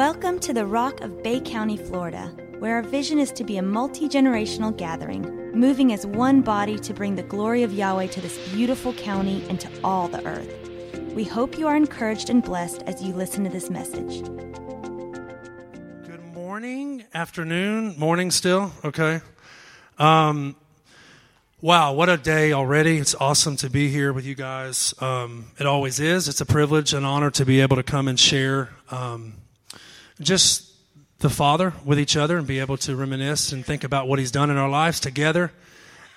[0.00, 3.62] Welcome to the Rock of Bay County, Florida, where our vision is to be a
[3.62, 8.38] multi generational gathering, moving as one body to bring the glory of Yahweh to this
[8.48, 10.70] beautiful county and to all the earth.
[11.14, 14.22] We hope you are encouraged and blessed as you listen to this message.
[16.06, 19.20] Good morning, afternoon, morning still, okay?
[19.98, 20.56] Um,
[21.60, 22.96] wow, what a day already.
[22.96, 24.94] It's awesome to be here with you guys.
[24.98, 26.26] Um, it always is.
[26.26, 29.34] It's a privilege and honor to be able to come and share um,
[30.20, 30.70] just
[31.18, 34.30] the Father with each other and be able to reminisce and think about what He's
[34.30, 35.52] done in our lives together.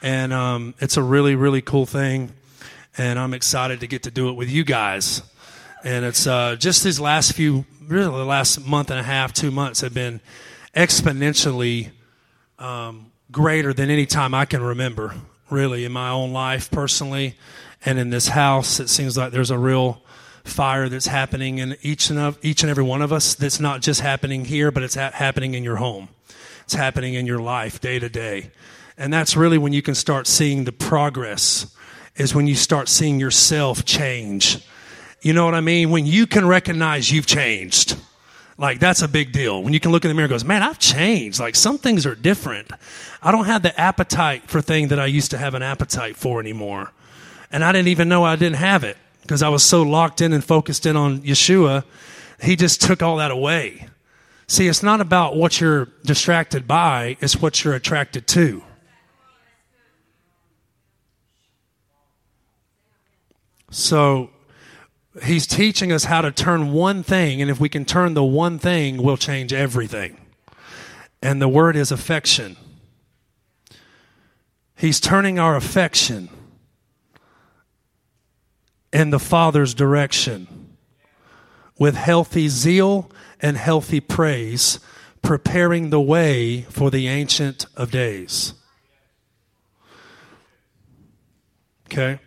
[0.01, 2.31] And um, it's a really, really cool thing.
[2.97, 5.21] And I'm excited to get to do it with you guys.
[5.83, 9.51] And it's uh, just these last few, really the last month and a half, two
[9.51, 10.21] months have been
[10.75, 11.91] exponentially
[12.59, 15.15] um, greater than any time I can remember,
[15.49, 17.35] really, in my own life personally.
[17.85, 20.02] And in this house, it seems like there's a real
[20.43, 23.81] fire that's happening in each and, of, each and every one of us that's not
[23.81, 26.09] just happening here, but it's ha- happening in your home.
[26.63, 28.51] It's happening in your life day to day.
[28.97, 31.75] And that's really when you can start seeing the progress,
[32.15, 34.65] is when you start seeing yourself change.
[35.21, 35.89] You know what I mean?
[35.89, 37.97] When you can recognize you've changed.
[38.57, 39.63] Like that's a big deal.
[39.63, 41.39] When you can look in the mirror and goes, man, I've changed.
[41.39, 42.69] Like some things are different.
[43.21, 46.39] I don't have the appetite for things that I used to have an appetite for
[46.39, 46.91] anymore.
[47.51, 50.33] And I didn't even know I didn't have it because I was so locked in
[50.33, 51.83] and focused in on Yeshua,
[52.41, 53.87] he just took all that away.
[54.47, 58.63] See, it's not about what you're distracted by, it's what you're attracted to.
[63.71, 64.29] So,
[65.23, 68.59] he's teaching us how to turn one thing, and if we can turn the one
[68.59, 70.19] thing, we'll change everything.
[71.21, 72.57] And the word is affection.
[74.75, 76.29] He's turning our affection
[78.93, 80.47] in the Father's direction
[81.79, 83.09] with healthy zeal
[83.41, 84.79] and healthy praise,
[85.21, 88.53] preparing the way for the Ancient of Days.
[91.87, 92.19] Okay?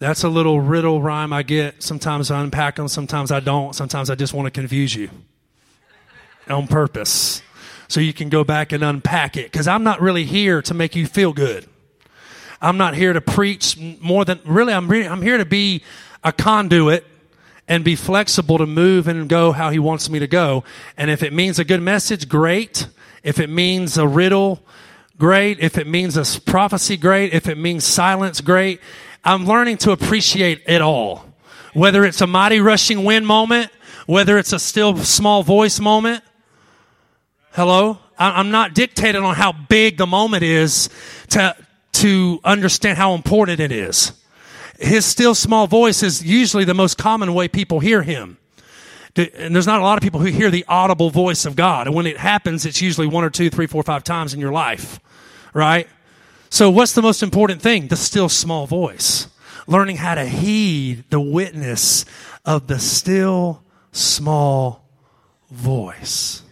[0.00, 1.82] That's a little riddle rhyme I get.
[1.82, 3.74] Sometimes I unpack them, sometimes I don't.
[3.74, 5.10] Sometimes I just want to confuse you
[6.48, 7.42] on purpose
[7.88, 10.94] so you can go back and unpack it because I'm not really here to make
[10.94, 11.66] you feel good.
[12.60, 15.82] I'm not here to preach more than really I'm I'm here to be
[16.22, 17.04] a conduit
[17.68, 20.64] and be flexible to move and go how he wants me to go.
[20.96, 22.86] And if it means a good message, great.
[23.22, 24.62] If it means a riddle,
[25.18, 25.60] great.
[25.60, 27.34] If it means a prophecy, great.
[27.34, 28.80] If it means silence, great.
[29.22, 31.24] I'm learning to appreciate it all.
[31.74, 33.70] Whether it's a mighty rushing wind moment,
[34.06, 36.24] whether it's a still small voice moment.
[37.52, 37.98] Hello?
[38.18, 40.88] I'm not dictated on how big the moment is
[41.30, 41.54] to,
[41.92, 44.12] to understand how important it is
[44.78, 48.38] his still small voice is usually the most common way people hear him.
[49.16, 51.88] And there's not a lot of people who hear the audible voice of God.
[51.88, 54.52] And when it happens, it's usually one or two, three, four, five times in your
[54.52, 55.00] life,
[55.52, 55.88] right?
[56.50, 57.88] So what's the most important thing?
[57.88, 59.26] The still small voice.
[59.66, 62.04] Learning how to heed the witness
[62.44, 64.88] of the still small
[65.50, 66.42] voice.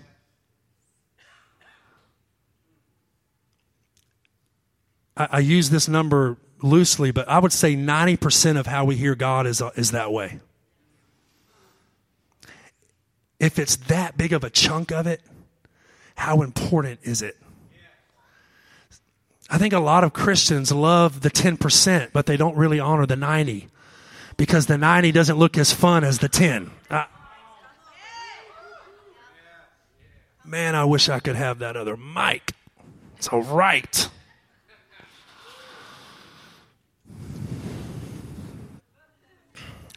[5.17, 9.15] I, I use this number loosely, but I would say 90% of how we hear
[9.15, 10.41] God is, is that way.
[13.39, 15.21] If it's that big of a chunk of it,
[16.17, 17.37] how important is it?
[19.49, 23.17] I think a lot of Christians love the 10%, but they don't really honor the
[23.17, 23.69] 90
[24.37, 26.71] because the 90 doesn't look as fun as the 10.
[26.91, 27.05] Uh,
[30.45, 32.53] man, I wish I could have that other mic.
[33.17, 34.09] It's all right.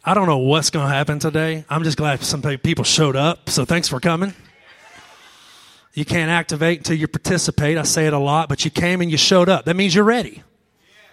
[0.02, 1.64] I don't know what's going to happen today.
[1.68, 3.50] I'm just glad some people showed up.
[3.50, 4.34] So thanks for coming.
[5.92, 7.76] You can't activate until you participate.
[7.76, 9.66] I say it a lot, but you came and you showed up.
[9.66, 10.42] That means you're ready.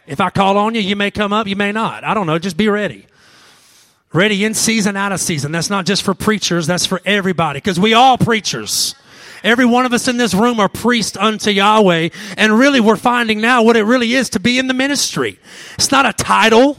[0.06, 2.06] If I call on you, you may come up, you may not.
[2.06, 2.40] I don't know.
[2.40, 3.08] Just be ready.
[4.14, 5.52] Ready in season, out of season.
[5.52, 8.96] That's not just for preachers, that's for everybody because we all preachers.
[9.44, 12.10] Every one of us in this room are priests unto Yahweh.
[12.38, 15.40] And really, we're finding now what it really is to be in the ministry.
[15.76, 16.78] It's not a title.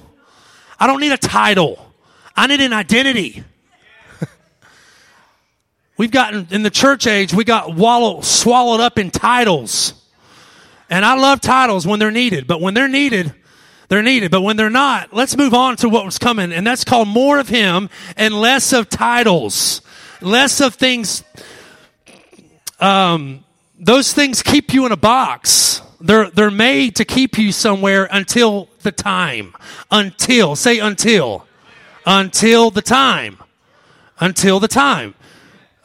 [0.80, 1.87] I don't need a title.
[2.38, 3.42] I need an identity.
[5.96, 9.92] We've gotten, in the church age, we got wallow, swallowed up in titles.
[10.88, 13.34] And I love titles when they're needed, but when they're needed,
[13.88, 14.30] they're needed.
[14.30, 16.52] But when they're not, let's move on to what was coming.
[16.52, 19.82] And that's called more of Him and less of titles.
[20.20, 21.24] Less of things,
[22.78, 23.42] um,
[23.80, 25.82] those things keep you in a box.
[26.00, 29.56] They're, they're made to keep you somewhere until the time.
[29.90, 31.47] Until, say until
[32.06, 33.38] until the time.
[34.20, 35.14] Until the time.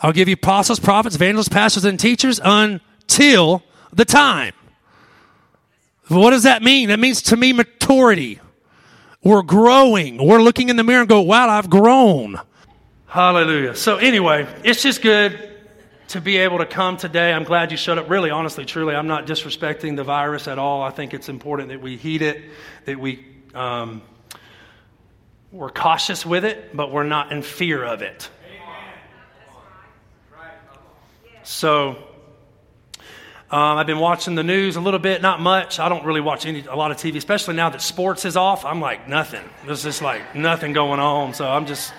[0.02, 3.64] I'll give you apostles, prophets, evangelists, pastors, and teachers until
[3.94, 4.54] the time.
[6.10, 6.90] What does that mean?
[6.90, 8.40] That means to me maturity.
[9.24, 10.26] We're growing.
[10.26, 12.40] We're looking in the mirror and go, wow, I've grown.
[13.08, 13.76] Hallelujah.
[13.76, 15.52] So, anyway, it's just good
[16.10, 17.32] to be able to come today.
[17.32, 18.10] I'm glad you showed up.
[18.10, 20.82] Really, honestly, truly, I'm not disrespecting the virus at all.
[20.82, 22.44] I think it's important that we heed it,
[22.86, 23.26] that we.
[23.54, 24.02] Um,
[25.54, 28.28] we're cautious with it, but we're not in fear of it.
[31.44, 31.90] So,
[33.52, 35.80] um, I've been watching the news a little bit, not much.
[35.80, 38.66] I don't really watch any, a lot of TV, especially now that sports is off.
[38.66, 39.48] I'm like, nothing.
[39.66, 41.36] There's just like nothing going on.
[41.36, 41.94] So I'm just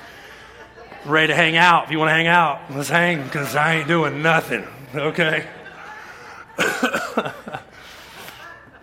[1.05, 1.85] ready to hang out.
[1.85, 4.67] If you want to hang out, let's hang because I ain't doing nothing.
[4.97, 5.47] Okay?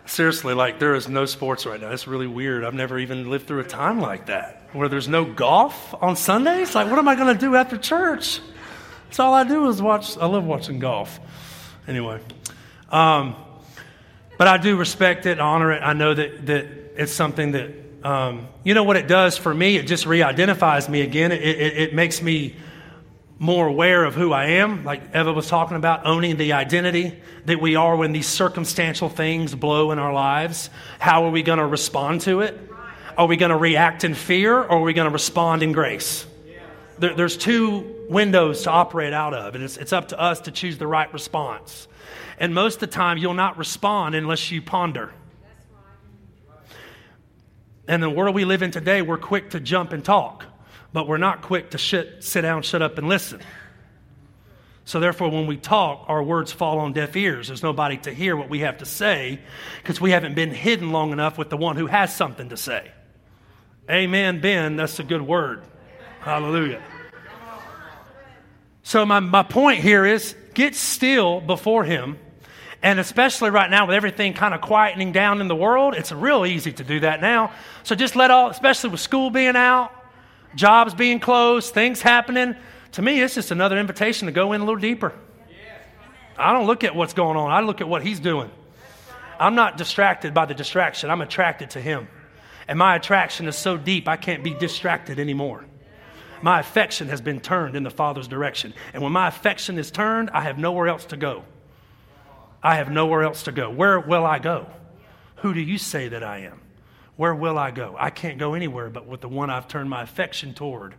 [0.06, 1.92] Seriously, like there is no sports right now.
[1.92, 2.64] It's really weird.
[2.64, 6.76] I've never even lived through a time like that where there's no golf on Sundays.
[6.76, 8.40] Like, what am I going to do after church?
[9.06, 10.18] That's all I do is watch.
[10.18, 11.20] I love watching golf.
[11.88, 12.20] Anyway,
[12.90, 13.36] um,
[14.38, 15.82] but I do respect it honor it.
[15.82, 16.66] I know that, that
[16.96, 17.72] it's something that,
[18.04, 19.78] um, you know what it does for me?
[19.78, 21.32] It just re identifies me again.
[21.32, 22.56] It, it, it makes me
[23.42, 27.60] more aware of who I am, like Eva was talking about, owning the identity that
[27.60, 30.70] we are when these circumstantial things blow in our lives.
[31.00, 32.71] How are we going to respond to it?
[33.22, 36.26] Are we going to react in fear or are we going to respond in grace?
[36.98, 40.52] there, there's two windows to operate out of, and it's, it's up to us to
[40.52, 41.88] choose the right response.
[42.40, 45.14] And most of the time, you'll not respond unless you ponder.
[47.88, 50.44] And the world we live in today, we're quick to jump and talk,
[50.92, 53.40] but we're not quick to shit, sit down, shut up, and listen.
[54.84, 57.50] So, therefore, when we talk, our words fall on deaf ears.
[57.50, 59.40] There's nobody to hear what we have to say
[59.84, 62.92] because we haven't been hidden long enough with the one who has something to say.
[63.90, 64.76] Amen, Ben.
[64.76, 65.64] That's a good word.
[66.22, 66.82] Hallelujah.
[68.84, 72.18] So, my, my point here is get still before Him.
[72.84, 76.46] And especially right now, with everything kind of quietening down in the world, it's real
[76.46, 77.52] easy to do that now.
[77.84, 79.92] So just let all, especially with school being out,
[80.56, 82.56] jobs being closed, things happening.
[82.94, 85.14] To me, it's just another invitation to go in a little deeper.
[86.38, 88.50] I don't look at what's going on, I look at what He's doing.
[89.40, 92.08] I'm not distracted by the distraction, I'm attracted to Him.
[92.68, 95.66] And my attraction is so deep, I can't be distracted anymore
[96.42, 98.74] my affection has been turned in the Father's direction.
[98.94, 101.44] And when my affection is turned, I have nowhere else to go.
[102.64, 103.70] I have nowhere else to go.
[103.70, 104.68] Where will I go?
[105.38, 106.62] Who do you say that I am?
[107.16, 107.96] Where will I go?
[107.98, 110.96] I can't go anywhere but with the one I've turned my affection toward.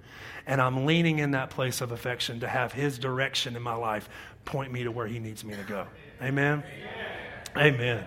[0.47, 4.08] And I'm leaning in that place of affection to have His direction in my life
[4.44, 5.87] point me to where He needs me to go.
[6.20, 6.62] Amen?
[7.56, 7.75] Amen.
[7.75, 8.05] Amen.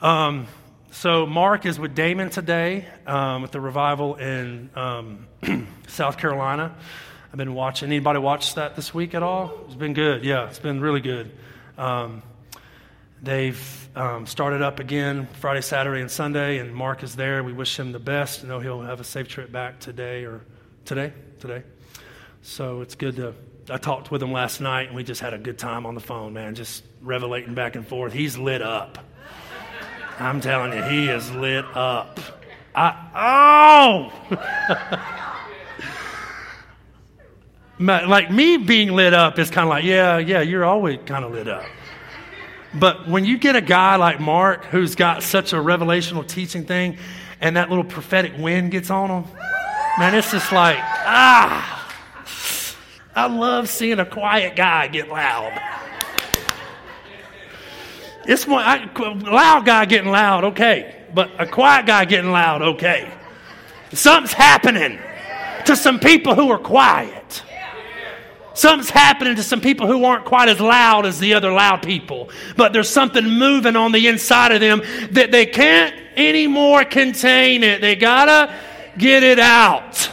[0.00, 0.46] Um,
[0.90, 5.26] so Mark is with Damon today um, at the revival in um,
[5.86, 6.74] South Carolina.
[7.30, 7.88] I've been watching.
[7.88, 9.52] Anybody watch that this week at all?
[9.66, 10.24] It's been good.
[10.24, 11.30] Yeah, it's been really good.
[11.76, 12.22] Um,
[13.22, 17.44] they've um, started up again Friday, Saturday, and Sunday, and Mark is there.
[17.44, 18.44] We wish him the best.
[18.44, 20.40] I know he'll have a safe trip back today or
[20.86, 21.64] today, today.
[22.42, 23.34] So it's good to.
[23.70, 26.00] I talked with him last night, and we just had a good time on the
[26.00, 26.54] phone, man.
[26.54, 28.14] Just revelating back and forth.
[28.14, 28.98] He's lit up.
[30.20, 32.18] I'm telling you, he is lit up.
[32.74, 34.12] I, oh!
[37.80, 41.32] like me being lit up is kind of like, yeah, yeah, you're always kind of
[41.32, 41.64] lit up.
[42.74, 46.98] But when you get a guy like Mark who's got such a revelational teaching thing
[47.40, 49.30] and that little prophetic wind gets on him,
[49.98, 51.74] man, it's just like, ah.
[53.14, 55.67] I love seeing a quiet guy get loud.
[58.28, 60.94] It's one, I, loud guy getting loud, okay.
[61.14, 63.10] But a quiet guy getting loud, okay.
[63.94, 64.98] Something's happening
[65.64, 67.42] to some people who are quiet.
[68.52, 72.28] Something's happening to some people who aren't quite as loud as the other loud people.
[72.54, 74.82] But there's something moving on the inside of them
[75.12, 77.80] that they can't anymore contain it.
[77.80, 78.54] They gotta
[78.98, 80.10] get it out.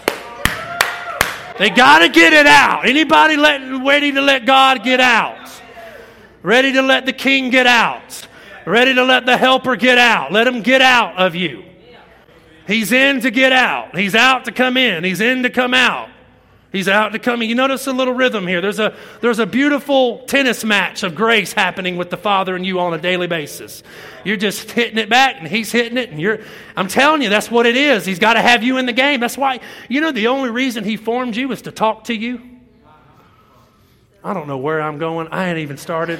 [1.57, 2.85] They gotta get it out.
[2.87, 5.44] Anybody let, ready to let God get out?
[6.45, 8.27] Ready to let the king get out,
[8.65, 10.31] ready to let the helper get out.
[10.31, 11.63] Let him get out of you.
[12.67, 13.97] He's in to get out.
[13.97, 15.03] He's out to come in.
[15.03, 16.09] He's in to come out.
[16.71, 17.47] He's out to come in.
[17.47, 18.59] You notice a little rhythm here.
[18.59, 22.79] There's a, there's a beautiful tennis match of grace happening with the Father and you
[22.79, 23.81] on a daily basis.
[24.23, 26.39] You're just hitting it back and he's hitting it and you're,
[26.75, 28.05] I'm telling you, that's what it is.
[28.05, 29.19] He's got to have you in the game.
[29.19, 32.54] That's why, you know, the only reason he formed you is to talk to you.
[34.25, 35.27] I don't know where I'm going.
[35.27, 36.19] I ain't even started.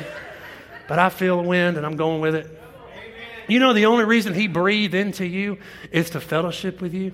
[0.88, 2.62] But I feel the wind and I'm going with it.
[3.48, 5.58] You know, the only reason He breathed into you
[5.92, 7.14] is to fellowship with you.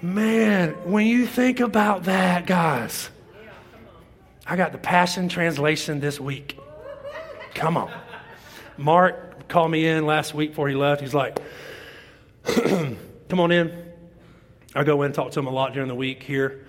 [0.00, 3.10] Man, when you think about that, guys,
[4.46, 6.58] I got the Passion Translation this week.
[7.54, 7.92] Come on.
[8.78, 11.02] Mark called me in last week before he left.
[11.02, 11.38] He's like,
[12.44, 13.92] Come on in.
[14.74, 16.64] I go in and talk to him a lot during the week here.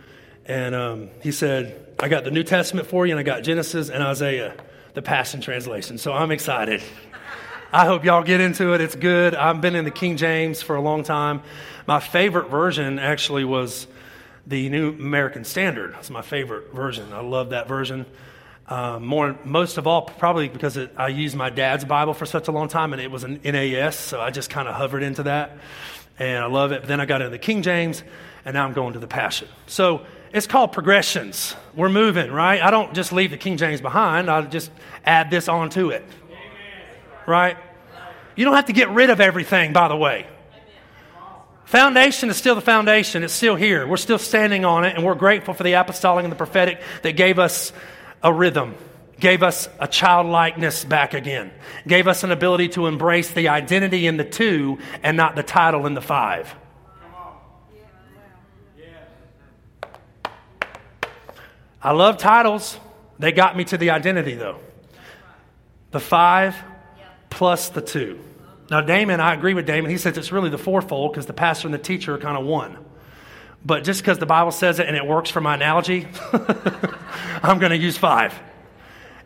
[0.45, 3.89] And um, he said, I got the New Testament for you, and I got Genesis
[3.89, 4.53] and Isaiah,
[4.95, 5.97] the Passion Translation.
[5.97, 6.83] So I'm excited.
[7.71, 8.81] I hope y'all get into it.
[8.81, 9.33] It's good.
[9.33, 11.41] I've been in the King James for a long time.
[11.87, 13.87] My favorite version actually was
[14.45, 15.95] the New American Standard.
[15.97, 17.13] It's my favorite version.
[17.13, 18.05] I love that version.
[18.67, 22.49] Um, more, most of all, probably because it, I used my dad's Bible for such
[22.49, 25.23] a long time, and it was an NAS, so I just kind of hovered into
[25.23, 25.57] that,
[26.19, 26.81] and I love it.
[26.81, 28.03] But then I got into the King James,
[28.43, 29.47] and now I'm going to the Passion.
[29.67, 31.55] So it's called progressions.
[31.75, 32.61] We're moving, right?
[32.61, 34.29] I don't just leave the King James behind.
[34.29, 34.69] I just
[35.05, 36.03] add this onto it,
[37.25, 37.55] right?
[38.35, 40.27] You don't have to get rid of everything, by the way.
[41.63, 43.23] Foundation is still the foundation.
[43.23, 43.87] It's still here.
[43.87, 47.13] We're still standing on it, and we're grateful for the apostolic and the prophetic that
[47.13, 47.71] gave us
[48.21, 48.75] a rhythm,
[49.17, 51.49] gave us a childlikeness back again,
[51.87, 55.85] gave us an ability to embrace the identity in the two and not the title
[55.85, 56.53] in the five.
[61.85, 62.79] I love titles.
[63.19, 64.57] They got me to the identity, though.
[65.91, 66.55] The five
[67.29, 68.19] plus the two.
[68.71, 69.91] Now, Damon, I agree with Damon.
[69.91, 72.43] He says it's really the fourfold because the pastor and the teacher are kind of
[72.43, 72.83] one.
[73.63, 76.07] But just because the Bible says it and it works for my analogy,
[77.43, 78.33] I'm going to use five.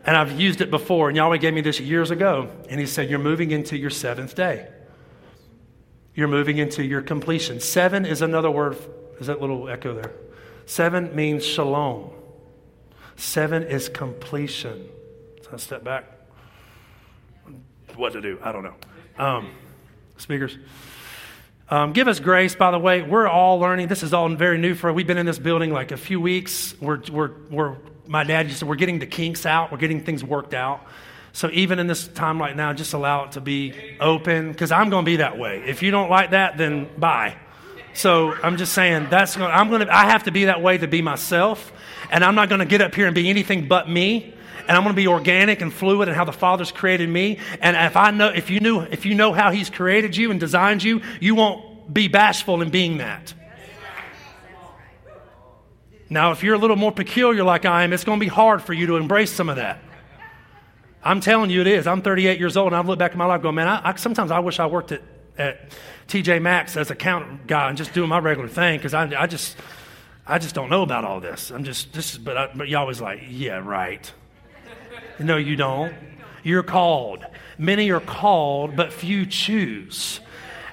[0.04, 2.50] And I've used it before, and Yahweh gave me this years ago.
[2.68, 4.68] And He said, You're moving into your seventh day.
[6.14, 7.58] You're moving into your completion.
[7.58, 8.76] Seven is another word.
[9.18, 10.12] Is that little echo there?
[10.66, 12.19] Seven means shalom.
[13.20, 14.88] Seven is completion.
[15.42, 16.06] So I step back.
[17.94, 18.38] What to do?
[18.42, 18.74] I don't know.
[19.18, 19.50] Um,
[20.16, 20.56] speakers.
[21.68, 23.02] Um, give us grace, by the way.
[23.02, 23.88] We're all learning.
[23.88, 24.96] This is all very new for us.
[24.96, 26.74] We've been in this building like a few weeks.
[26.80, 29.70] We're, we're, we're, my dad used to, we're getting the kinks out.
[29.70, 30.86] We're getting things worked out.
[31.34, 34.88] So even in this time right now, just allow it to be open because I'm
[34.88, 35.62] going to be that way.
[35.66, 37.36] If you don't like that, then bye.
[37.94, 39.50] So I'm just saying that's going.
[39.50, 39.94] I'm going to.
[39.94, 41.72] I have to be that way to be myself,
[42.10, 44.34] and I'm not going to get up here and be anything but me
[44.70, 47.38] and I'm going to be organic and fluid and how the Father's created me.
[47.60, 50.38] And if I know, if you knew, if you know how He's created you and
[50.38, 53.34] designed you, you won't be bashful in being that.
[56.08, 58.62] Now, if you're a little more peculiar like I am, it's going to be hard
[58.62, 59.80] for you to embrace some of that.
[61.02, 61.88] I'm telling you, it is.
[61.88, 63.94] I'm 38 years old, and I've looked back at my life, going, man, I, I,
[63.96, 65.02] sometimes I wish I worked at,
[65.40, 65.70] at
[66.08, 69.26] TJ Maxx as a counter guy and just doing my regular thing because I, I
[69.26, 69.56] just,
[70.26, 71.50] I just don't know about all this.
[71.50, 74.12] I'm just, this, but, I, but y'all always like, yeah, right.
[75.18, 75.94] No, you don't.
[76.42, 77.24] You're called.
[77.58, 80.20] Many are called, but few choose.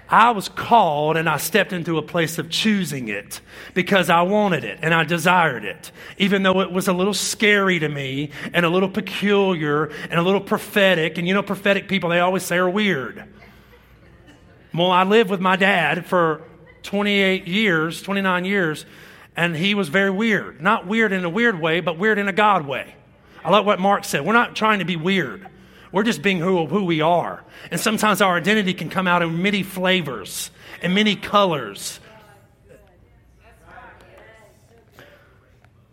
[0.10, 3.42] I was called and I stepped into a place of choosing it
[3.74, 7.80] because I wanted it and I desired it, even though it was a little scary
[7.80, 11.18] to me and a little peculiar and a little prophetic.
[11.18, 13.26] And you know, prophetic people, they always say are weird.
[14.74, 16.42] Well, I lived with my dad for
[16.84, 18.86] 28 years, 29 years,
[19.36, 20.62] and he was very weird.
[20.62, 22.96] Not weird in a weird way, but weird in a God way.
[23.44, 24.26] I like what Mark said.
[24.26, 25.48] We're not trying to be weird.
[25.92, 27.44] We're just being who, who we are.
[27.72, 32.00] And sometimes our identity can come out in many flavors and many colors.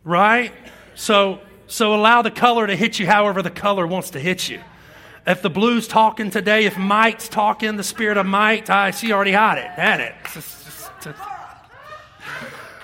[0.03, 0.53] Right?
[0.95, 4.61] So, so allow the color to hit you however the color wants to hit you.
[5.27, 9.33] If the blue's talking today, if might's talking, the spirit of might, I see already
[9.33, 9.71] had it.
[9.71, 10.15] Had it.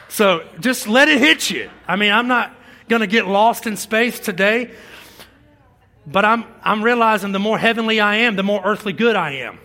[0.09, 1.71] So just let it hit you.
[1.87, 2.55] I mean, I'm not
[2.89, 4.71] going to get lost in space today.
[6.07, 9.59] But I'm, I'm realizing the more heavenly I am, the more earthly good I am.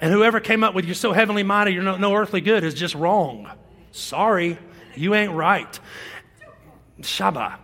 [0.00, 2.74] And whoever came up with you're so heavenly minded, you're no, no earthly good is
[2.74, 3.50] just wrong.
[3.92, 4.58] Sorry,
[4.94, 5.78] you ain't right.
[7.00, 7.58] Shabbat.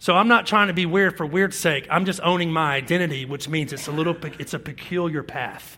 [0.00, 1.86] So I'm not trying to be weird for weird's sake.
[1.90, 5.76] I'm just owning my identity, which means it's a little, it's a peculiar path.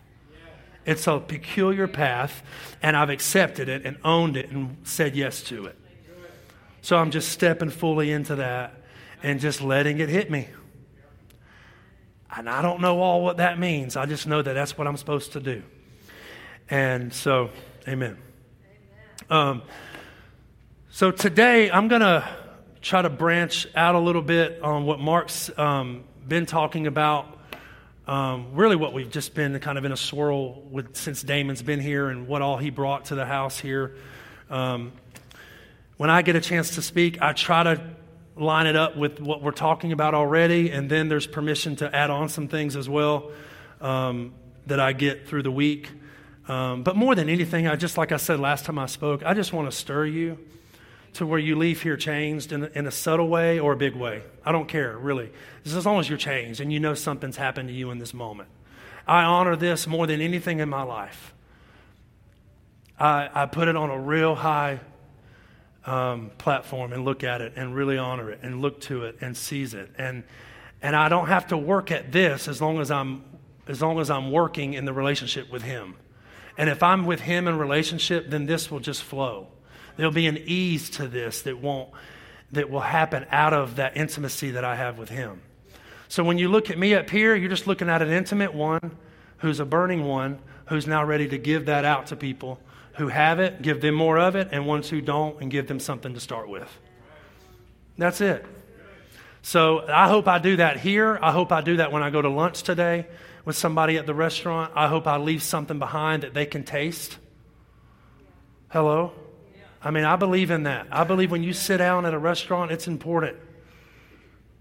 [0.86, 2.44] It's a peculiar path,
[2.80, 5.76] and I've accepted it and owned it and said yes to it.
[6.82, 8.74] So I'm just stepping fully into that
[9.24, 10.48] and just letting it hit me.
[12.34, 13.96] And I don't know all what that means.
[13.96, 15.64] I just know that that's what I'm supposed to do.
[16.70, 17.50] And so,
[17.88, 18.18] amen.
[19.28, 19.62] Um,
[20.90, 22.41] so today I'm going to
[22.82, 27.38] try to branch out a little bit on what Mark's um, been talking about.
[28.08, 31.78] Um, really, what we've just been kind of in a swirl with since Damon's been
[31.78, 33.94] here and what all he brought to the house here.
[34.50, 34.92] Um,
[35.96, 37.80] when I get a chance to speak, I try to
[38.34, 42.10] line it up with what we're talking about already, and then there's permission to add
[42.10, 43.30] on some things as well
[43.80, 44.34] um,
[44.66, 45.88] that I get through the week.
[46.48, 49.34] Um, but more than anything, I just like I said last time I spoke, I
[49.34, 50.38] just want to stir you
[51.14, 54.22] to where you leave here changed in, in a subtle way or a big way.
[54.44, 55.30] I don't care, really.
[55.64, 58.14] Just as long as you're changed and you know something's happened to you in this
[58.14, 58.48] moment.
[59.06, 61.34] I honor this more than anything in my life.
[62.98, 64.80] I, I put it on a real high
[65.84, 69.36] um, platform and look at it and really honor it and look to it and
[69.36, 69.90] seize it.
[69.98, 70.22] And,
[70.80, 73.24] and I don't have to work at this as long as I'm,
[73.66, 75.96] as long as I'm working in the relationship with Him.
[76.56, 79.48] And if I'm with Him in relationship, then this will just flow.
[79.96, 81.90] There'll be an ease to this that won't
[82.52, 85.40] that will happen out of that intimacy that I have with him.
[86.08, 88.96] So when you look at me up here, you're just looking at an intimate one
[89.38, 92.60] who's a burning one who's now ready to give that out to people
[92.96, 95.80] who have it, give them more of it, and ones who don't, and give them
[95.80, 96.68] something to start with.
[97.96, 98.44] That's it.
[99.40, 101.18] So I hope I do that here.
[101.20, 103.06] I hope I do that when I go to lunch today
[103.44, 104.72] with somebody at the restaurant.
[104.76, 107.18] I hope I leave something behind that they can taste.
[108.68, 109.12] Hello?
[109.84, 110.86] I mean, I believe in that.
[110.90, 113.36] I believe when you sit down at a restaurant, it's important.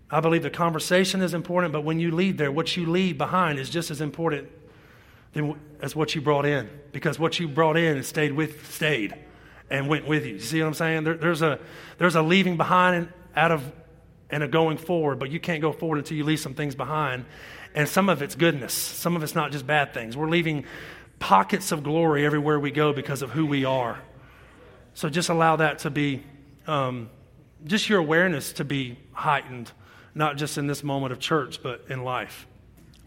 [0.10, 3.60] I believe the conversation is important, but when you leave there, what you leave behind
[3.60, 4.50] is just as important
[5.34, 6.70] than, as what you brought in.
[6.92, 9.16] Because what you brought in and stayed with, stayed
[9.70, 10.34] and went with you.
[10.34, 11.04] You see what I'm saying?
[11.04, 11.60] There, there's, a,
[11.98, 13.72] there's a leaving behind out of
[14.32, 17.25] and a going forward, but you can't go forward until you leave some things behind.
[17.75, 20.16] And some of it's goodness, some of it's not just bad things.
[20.16, 20.66] We're leaving
[21.20, 24.00] pockets of glory everywhere we go because of who we are.
[24.93, 26.24] So just allow that to be,
[26.67, 27.10] um,
[27.65, 29.71] just your awareness to be heightened,
[30.13, 32.48] not just in this moment of church, but in life.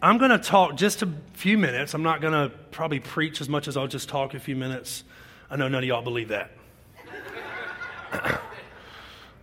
[0.01, 1.93] I'm going to talk just a few minutes.
[1.93, 5.03] I'm not going to probably preach as much as I'll just talk a few minutes.
[5.49, 6.51] I know none of y'all believe that.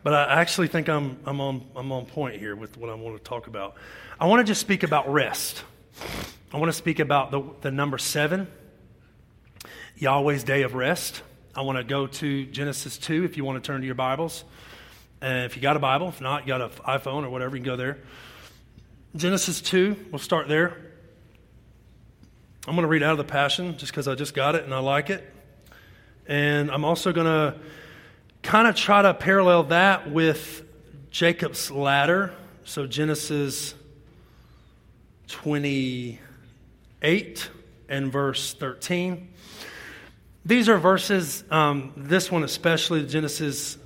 [0.02, 3.16] but I actually think I'm, I'm, on, I'm on point here with what I want
[3.16, 3.76] to talk about.
[4.20, 5.64] I want to just speak about rest.
[6.52, 8.46] I want to speak about the, the number seven,
[9.96, 11.22] Yahweh's day of rest.
[11.54, 14.42] I want to go to Genesis 2 if you want to turn to your Bibles.
[15.20, 17.62] And if you got a Bible, if not, you got an iPhone or whatever, you
[17.62, 17.98] can go there.
[19.14, 20.78] Genesis 2, we'll start there.
[22.66, 24.72] I'm going to read out of the Passion just because I just got it and
[24.72, 25.30] I like it.
[26.26, 27.56] And I'm also going to
[28.42, 30.64] kind of try to parallel that with
[31.10, 32.32] Jacob's ladder.
[32.64, 33.74] So Genesis
[35.28, 37.50] 28
[37.90, 39.28] and verse 13.
[40.44, 43.78] These are verses, um, this one especially, Genesis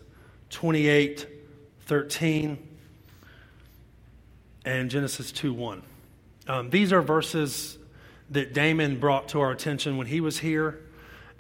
[0.51, 1.27] 28
[1.83, 2.59] 13
[4.64, 5.83] and Genesis 2 1.
[6.49, 7.79] Um, these are verses
[8.31, 10.81] that Damon brought to our attention when he was here,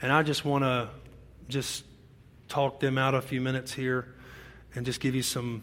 [0.02, 0.90] and I just want to
[1.48, 1.84] just
[2.48, 4.06] talk them out a few minutes here
[4.74, 5.62] and just give you some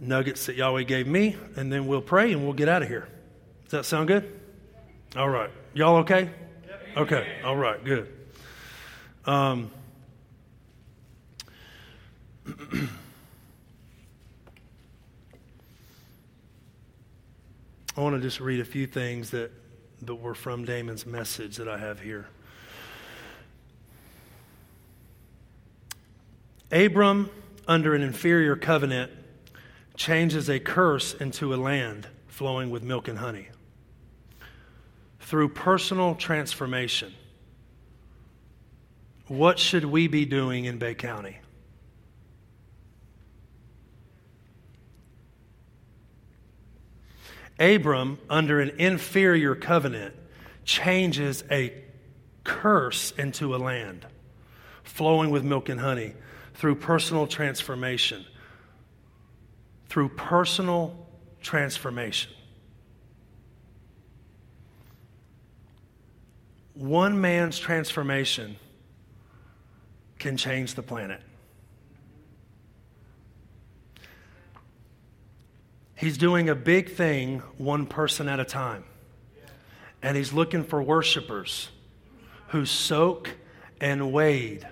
[0.00, 3.08] nuggets that Yahweh gave me, and then we'll pray and we'll get out of here.
[3.64, 4.40] Does that sound good?
[5.16, 5.50] All right.
[5.72, 6.30] Y'all okay?
[6.96, 7.26] Okay.
[7.44, 7.82] All right.
[7.84, 8.08] Good.
[9.24, 9.70] Um,
[17.96, 19.50] I want to just read a few things that,
[20.02, 22.28] that were from Damon's message that I have here.
[26.70, 27.30] Abram,
[27.66, 29.10] under an inferior covenant,
[29.96, 33.48] changes a curse into a land flowing with milk and honey.
[35.28, 37.12] Through personal transformation,
[39.26, 41.36] what should we be doing in Bay County?
[47.58, 50.14] Abram, under an inferior covenant,
[50.64, 51.74] changes a
[52.42, 54.06] curse into a land
[54.82, 56.14] flowing with milk and honey
[56.54, 58.24] through personal transformation.
[59.90, 61.06] Through personal
[61.42, 62.32] transformation.
[66.78, 68.54] One man's transformation
[70.20, 71.20] can change the planet.
[75.96, 78.84] He's doing a big thing one person at a time.
[80.04, 81.68] And he's looking for worshipers
[82.50, 83.30] who soak
[83.80, 84.64] and wade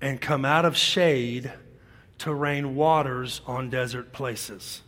[0.00, 1.52] and come out of shade
[2.18, 4.82] to rain waters on desert places.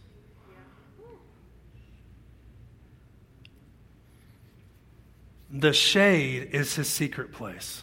[5.52, 7.82] The shade is his secret place.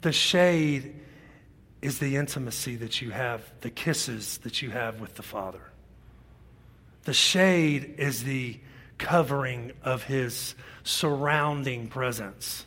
[0.00, 1.00] The shade
[1.82, 5.72] is the intimacy that you have, the kisses that you have with the Father.
[7.04, 8.58] The shade is the
[8.98, 10.54] covering of His
[10.84, 12.64] surrounding presence.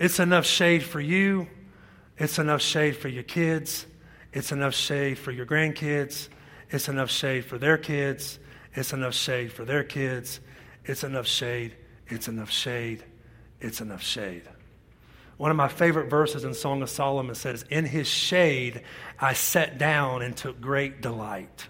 [0.00, 1.46] It's enough shade for you,
[2.18, 3.86] it's enough shade for your kids,
[4.32, 6.28] it's enough shade for your grandkids,
[6.70, 8.40] it's enough shade for their kids,
[8.74, 10.40] it's enough shade for their kids,
[10.84, 11.76] it's enough shade,
[12.08, 13.04] it's enough shade,
[13.60, 14.42] it's enough shade.
[15.36, 18.82] One of my favorite verses in Song of Solomon says, In his shade
[19.18, 21.66] I sat down and took great delight.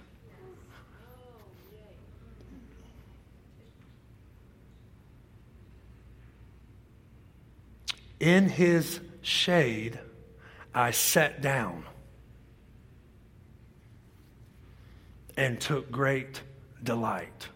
[8.21, 9.99] In his shade
[10.75, 11.85] I sat down
[15.37, 16.43] and took great
[16.83, 17.49] delight.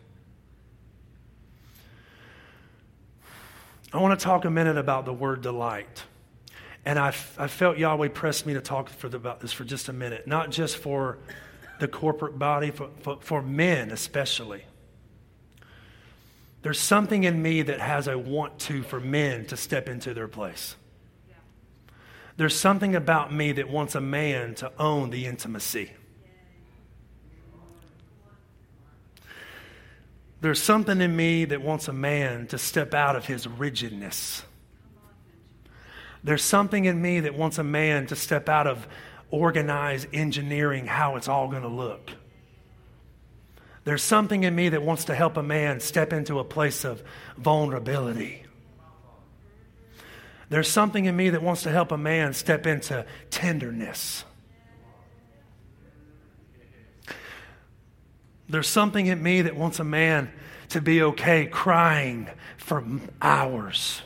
[3.93, 6.05] I want to talk a minute about the word delight.
[6.85, 9.89] And I, I felt Yahweh pressed me to talk for the, about this for just
[9.89, 11.19] a minute, not just for
[11.81, 14.65] the corporate body, for, for, for men especially.
[16.63, 20.29] There's something in me that has a want to for men to step into their
[20.29, 20.77] place.
[22.37, 25.93] There's something about me that wants a man to own the intimacy.
[30.41, 34.45] There's something in me that wants a man to step out of his rigidness.
[36.23, 38.87] There's something in me that wants a man to step out of
[39.31, 42.11] organized engineering how it's all going to look.
[43.85, 47.03] There's something in me that wants to help a man step into a place of
[47.37, 48.45] vulnerability.
[50.51, 54.25] There's something in me that wants to help a man step into tenderness.
[58.49, 60.33] There's something in me that wants a man
[60.71, 62.85] to be okay crying for
[63.21, 64.03] hours.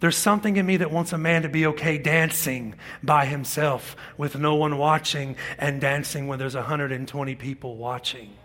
[0.00, 4.36] There's something in me that wants a man to be okay dancing by himself with
[4.36, 8.37] no one watching and dancing when there's 120 people watching.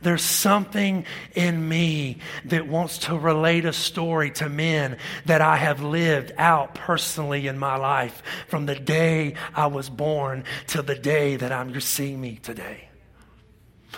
[0.00, 5.82] There's something in me that wants to relate a story to men that I have
[5.82, 11.36] lived out personally in my life from the day I was born till the day
[11.36, 12.88] that I'm seeing me today.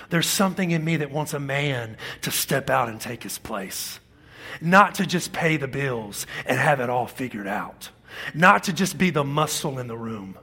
[0.09, 4.01] There's something in me that wants a man to step out and take his place,
[4.61, 7.91] not to just pay the bills and have it all figured out,
[8.35, 10.39] not to just be the muscle in the room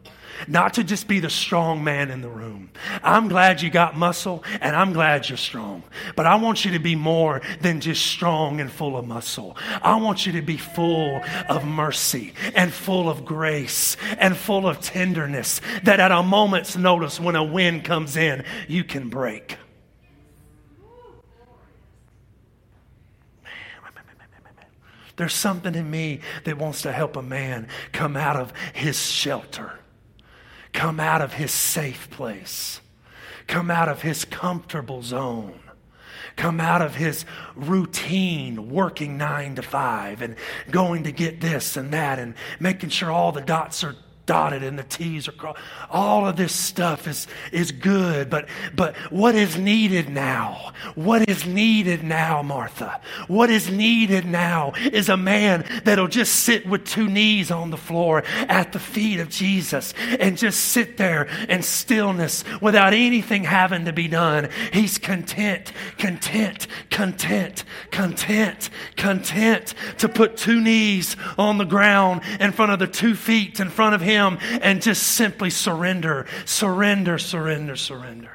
[0.48, 2.70] not to just be the strong man in the room.
[3.04, 5.84] I'm glad you got muscle and I'm glad you're strong.
[6.16, 9.58] But I want you to be more than just strong and full of muscle.
[9.82, 14.80] I want you to be full of mercy and full of grace and full of
[14.80, 19.58] tenderness that at a moment's notice when a wind comes in, you can break.
[25.18, 29.74] There's something in me that wants to help a man come out of his shelter
[30.78, 32.82] come out of his safe place,
[33.48, 35.60] come out of his comfortable zone.
[36.36, 40.36] Come out of his routine working nine to five and
[40.70, 43.96] going to get this and that and making sure all the dots are
[44.28, 45.60] dotted and the T's are crossed.
[45.90, 50.74] All of this stuff is, is good, but, but what is needed now?
[50.94, 53.02] What is needed now, Martha?
[53.28, 57.78] What is needed now is a man that'll just sit with two knees on the
[57.78, 63.86] floor at the feet of Jesus and just sit there in stillness without anything having
[63.86, 64.50] to be done.
[64.74, 72.74] He's content, content, content, content, content to put two knees on the ground in front
[72.74, 77.76] of the two feet in front of him him and just simply surrender, surrender, surrender,
[77.76, 78.32] surrender.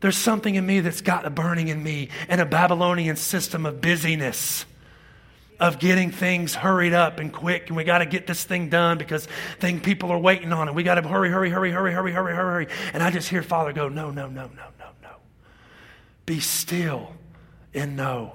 [0.00, 3.80] There's something in me that's got a burning in me and a Babylonian system of
[3.80, 4.64] busyness
[5.60, 8.98] of getting things hurried up and quick, and we got to get this thing done
[8.98, 9.28] because
[9.60, 10.74] thing people are waiting on it.
[10.74, 12.66] We got to hurry, hurry, hurry, hurry, hurry, hurry, hurry.
[12.92, 15.10] And I just hear Father go, no, no, no, no, no, no.
[16.26, 17.12] Be still
[17.72, 18.34] and know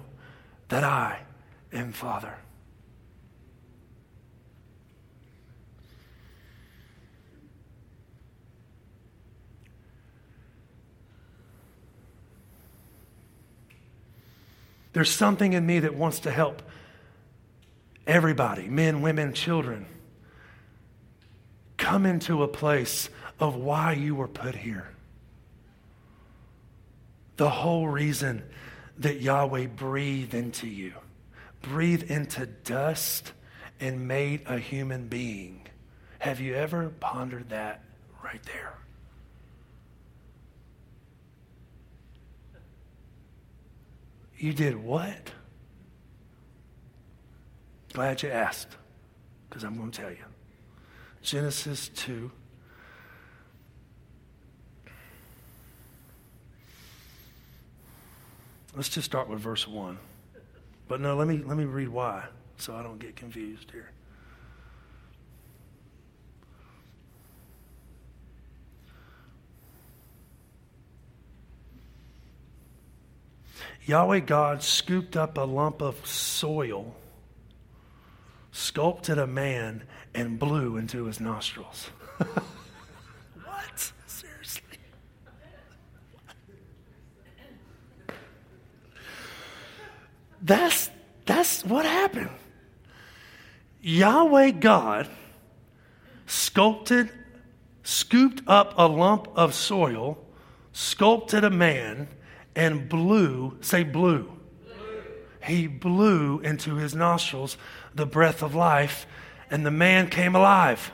[0.70, 1.20] that I
[1.74, 2.34] am Father.
[14.94, 16.62] There's something in me that wants to help
[18.06, 19.86] everybody men, women, children
[21.78, 24.90] come into a place of why you were put here.
[27.38, 28.44] The whole reason
[28.98, 30.94] that Yahweh breathed into you,
[31.62, 33.32] breathed into dust
[33.80, 35.62] and made a human being.
[36.20, 37.84] Have you ever pondered that
[38.24, 38.74] right there?
[44.38, 45.32] You did what?
[47.94, 48.78] Glad you asked,
[49.50, 50.18] because I'm going to tell you.
[51.22, 52.32] Genesis 2.
[58.76, 59.98] Let's just start with verse 1.
[60.88, 62.26] But no, let me, let me read why
[62.58, 63.90] so I don't get confused here.
[73.88, 76.96] Yahweh God scooped up a lump of soil
[78.58, 79.84] sculpted a man
[80.16, 81.92] and blew into his nostrils.
[82.18, 83.92] what?
[84.08, 84.80] Seriously?
[90.42, 90.90] That's,
[91.26, 92.32] that's what happened.
[93.82, 95.08] Yahweh God
[96.26, 97.12] sculpted,
[97.84, 100.18] scooped up a lump of soil,
[100.74, 102.08] sculpted a man,
[102.58, 104.34] and blew, say blew.
[105.44, 107.56] He blew into his nostrils
[107.94, 109.06] the breath of life,
[109.50, 110.92] and the man came alive.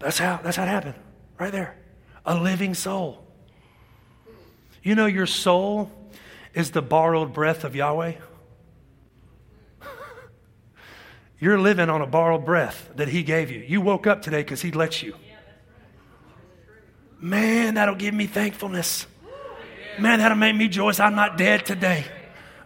[0.00, 0.96] That's how, that's how it happened,
[1.38, 1.76] right there.
[2.26, 3.24] A living soul.
[4.82, 5.92] You know, your soul
[6.54, 8.14] is the borrowed breath of Yahweh.
[11.38, 13.60] You're living on a borrowed breath that He gave you.
[13.60, 15.14] You woke up today because He let you.
[17.24, 19.06] Man, that'll give me thankfulness.
[19.98, 21.00] Man, that'll make me joyous.
[21.00, 22.04] I'm not dead today.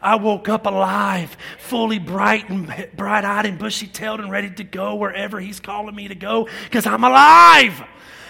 [0.02, 2.66] I woke up alive, fully bright and
[2.96, 6.48] bright eyed and bushy tailed and ready to go wherever He's calling me to go
[6.64, 7.84] because I'm alive.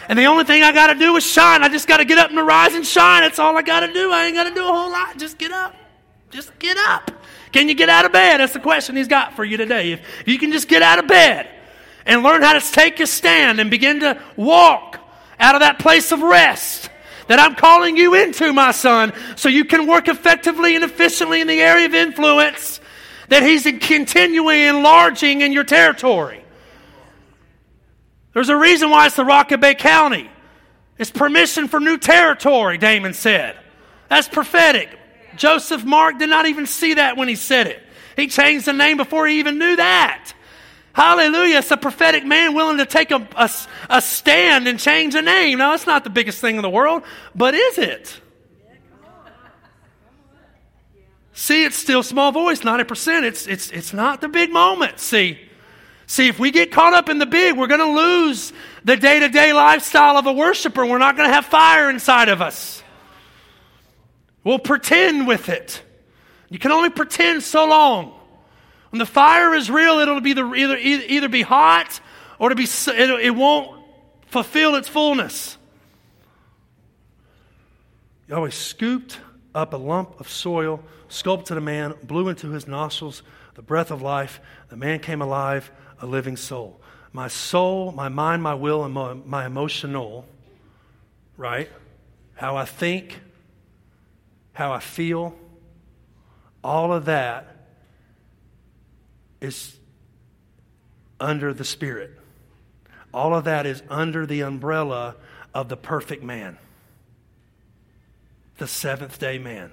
[0.06, 1.62] And the only thing I got to do is shine.
[1.62, 3.22] I just got to get up and rise and shine.
[3.22, 4.12] That's all I got to do.
[4.12, 5.16] I ain't got to do a whole lot.
[5.16, 5.74] Just get up.
[6.28, 7.10] Just get up.
[7.52, 8.40] Can you get out of bed?
[8.40, 9.92] That's the question He's got for you today.
[9.92, 11.48] If you can just get out of bed
[12.04, 15.07] and learn how to take a stand and begin to walk
[15.40, 16.90] out of that place of rest
[17.28, 21.46] that I'm calling you into, my son, so you can work effectively and efficiently in
[21.46, 22.80] the area of influence
[23.28, 26.42] that He's continually enlarging in your territory.
[28.32, 30.30] There's a reason why it's the Rock of Bay County.
[30.96, 33.56] It's permission for new territory, Damon said.
[34.08, 34.98] That's prophetic.
[35.36, 37.82] Joseph Mark did not even see that when he said it.
[38.16, 40.32] He changed the name before he even knew that.
[40.98, 41.58] Hallelujah.
[41.58, 43.48] It's a prophetic man willing to take a, a,
[43.88, 45.58] a stand and change a name.
[45.58, 47.04] Now, it's not the biggest thing in the world,
[47.36, 48.20] but is it?
[51.34, 53.22] See, it's still small voice, 90%.
[53.22, 54.98] It's, it's, it's not the big moment.
[54.98, 55.38] See,
[56.08, 59.20] see, if we get caught up in the big, we're going to lose the day
[59.20, 60.84] to day lifestyle of a worshiper.
[60.84, 62.82] We're not going to have fire inside of us.
[64.42, 65.80] We'll pretend with it.
[66.48, 68.17] You can only pretend so long.
[68.90, 72.00] When the fire is real, it'll be the, either, either be hot
[72.38, 73.84] or to be, it, it won't
[74.26, 75.58] fulfill its fullness.
[78.28, 79.18] Yahweh scooped
[79.54, 83.22] up a lump of soil, sculpted a man, blew into his nostrils
[83.54, 84.40] the breath of life.
[84.68, 85.70] The man came alive,
[86.00, 86.80] a living soul.
[87.12, 90.26] My soul, my mind, my will, and my, my emotional,
[91.36, 91.70] right?
[92.34, 93.20] How I think,
[94.52, 95.34] how I feel,
[96.62, 97.57] all of that
[99.40, 99.76] is
[101.20, 102.10] under the Spirit.
[103.12, 105.16] All of that is under the umbrella
[105.54, 106.58] of the perfect man,
[108.58, 109.72] the seventh day man,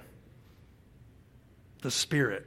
[1.82, 2.46] the Spirit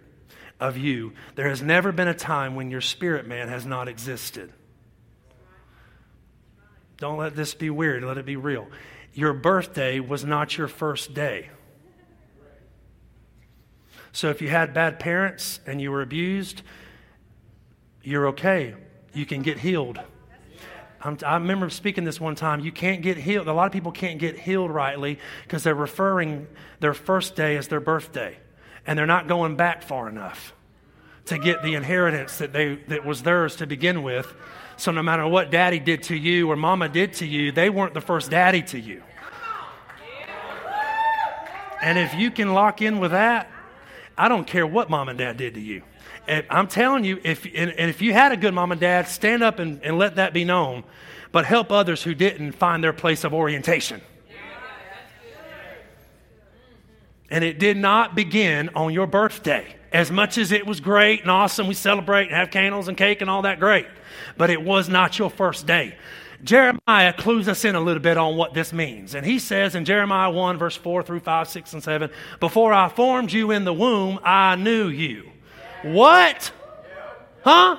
[0.59, 1.13] of you.
[1.35, 4.51] There has never been a time when your spirit man has not existed.
[6.97, 8.67] Don't let this be weird, let it be real.
[9.13, 11.49] Your birthday was not your first day.
[14.11, 16.61] So if you had bad parents and you were abused,
[18.03, 18.75] you're okay.
[19.13, 19.99] You can get healed.
[21.01, 22.59] I'm, i remember speaking this one time.
[22.59, 23.47] You can't get healed.
[23.47, 26.47] A lot of people can't get healed rightly because they're referring
[26.79, 28.37] their first day as their birthday,
[28.85, 30.53] and they're not going back far enough
[31.25, 34.33] to get the inheritance that they that was theirs to begin with.
[34.77, 37.93] So no matter what daddy did to you or mama did to you, they weren't
[37.93, 39.03] the first daddy to you.
[41.81, 43.49] And if you can lock in with that,
[44.17, 45.83] I don't care what mom and dad did to you.
[46.49, 49.43] I'm telling you, if, and, and if you had a good mom and dad, stand
[49.43, 50.83] up and, and let that be known,
[51.31, 54.01] but help others who didn't find their place of orientation.
[57.31, 59.75] And it did not begin on your birthday.
[59.91, 63.21] As much as it was great and awesome, we celebrate and have candles and cake
[63.21, 63.87] and all that great.
[64.37, 65.95] But it was not your first day.
[66.43, 69.13] Jeremiah clues us in a little bit on what this means.
[69.13, 72.89] And he says in Jeremiah 1, verse 4 through 5, 6, and 7 Before I
[72.89, 75.29] formed you in the womb, I knew you.
[75.83, 76.51] What?
[77.43, 77.77] Huh?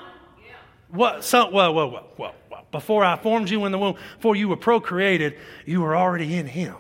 [0.89, 1.25] What?
[1.25, 2.59] So, whoa, whoa, whoa, whoa, whoa.
[2.73, 5.37] Before I formed you in the womb, before you were procreated,
[5.67, 6.77] you were already in Him.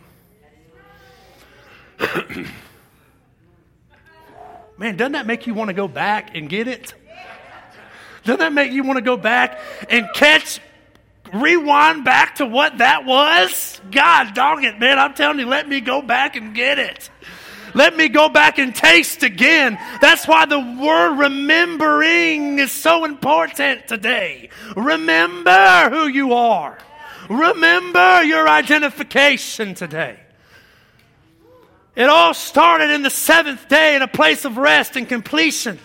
[4.78, 6.94] Man, doesn't that make you want to go back and get it?
[8.24, 10.58] Doesn't that make you want to go back and catch,
[11.34, 13.78] rewind back to what that was?
[13.90, 14.98] God dog it, man.
[14.98, 17.10] I'm telling you, let me go back and get it.
[17.74, 19.78] Let me go back and taste again.
[20.00, 24.50] That's why the word remembering is so important today.
[24.76, 26.78] Remember who you are.
[27.28, 30.18] Remember your identification today.
[31.96, 35.78] It all started in the seventh day in a place of rest and completion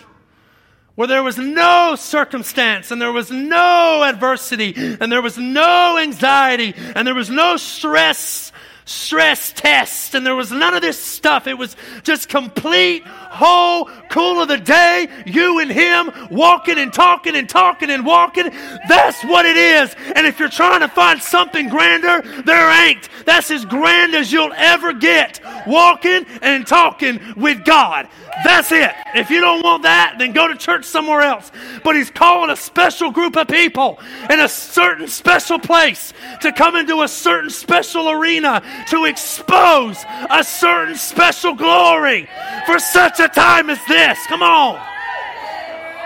[0.96, 6.74] where there was no circumstance and there was no adversity and there was no anxiety
[6.94, 8.50] and there was no stress
[8.86, 11.46] stress test and there was none of this stuff.
[11.46, 17.36] It was just complete, whole, cool of the day, you and him walking and talking
[17.36, 18.50] and talking and walking.
[18.88, 19.94] That's what it is.
[20.14, 23.10] And if you're trying to find something grander, there ain't.
[23.26, 25.40] That's as grand as you'll ever get.
[25.66, 28.08] Walking and talking with God.
[28.44, 28.92] That's it.
[29.14, 31.50] If you don't want that, then go to church somewhere else.
[31.82, 33.98] But He's calling a special group of people
[34.30, 40.44] in a certain special place to come into a certain special arena to expose a
[40.44, 42.28] certain special glory
[42.66, 44.05] for such a time as this.
[44.28, 44.76] Come on.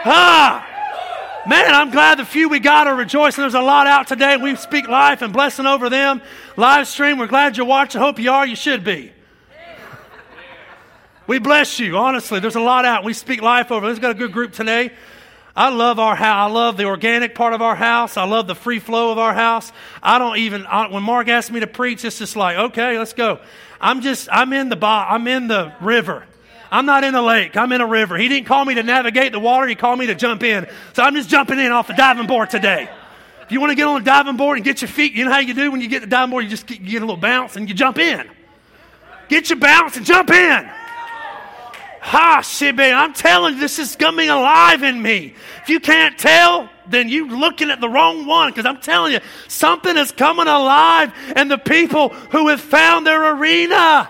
[0.04, 0.66] Ah.
[1.46, 3.42] Man, I'm glad the few we got are rejoicing.
[3.42, 4.36] There's a lot out today.
[4.36, 6.20] We speak life and blessing over them.
[6.56, 8.00] Live stream, we're glad you're watching.
[8.00, 8.46] Hope you are.
[8.46, 9.12] You should be.
[11.26, 12.40] We bless you, honestly.
[12.40, 13.04] There's a lot out.
[13.04, 13.86] We speak life over.
[13.86, 14.92] We've got a good group today.
[15.56, 16.50] I love our house.
[16.50, 18.16] I love the organic part of our house.
[18.16, 19.72] I love the free flow of our house.
[20.02, 23.12] I don't even, I, when Mark asked me to preach, it's just like, okay, let's
[23.12, 23.40] go.
[23.80, 26.24] I'm just, I'm in the, bo- I'm in the river.
[26.70, 27.56] I'm not in a lake.
[27.56, 28.16] I'm in a river.
[28.16, 29.66] He didn't call me to navigate the water.
[29.66, 30.68] He called me to jump in.
[30.92, 32.88] So I'm just jumping in off the diving board today.
[33.42, 35.32] If you want to get on the diving board and get your feet, you know
[35.32, 36.44] how you do when you get the diving board?
[36.44, 38.28] You just get, you get a little bounce and you jump in.
[39.28, 40.70] Get your bounce and jump in.
[42.02, 45.34] Ha, Shibe, I'm telling you, this is coming alive in me.
[45.62, 49.20] If you can't tell, then you're looking at the wrong one because I'm telling you,
[49.48, 54.08] something is coming alive and the people who have found their arena,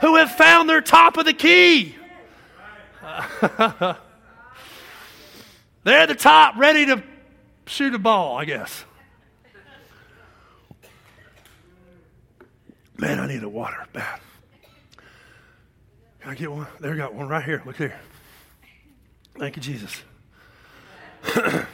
[0.00, 1.94] who have found their top of the key.
[5.82, 7.02] They're at the top, ready to
[7.66, 8.84] shoot a ball, I guess.
[12.96, 14.22] Man, I need a water bath.
[16.20, 16.66] Can I get one?
[16.80, 17.62] There, got one right here.
[17.64, 17.98] Look here.
[19.38, 20.02] Thank you, Jesus.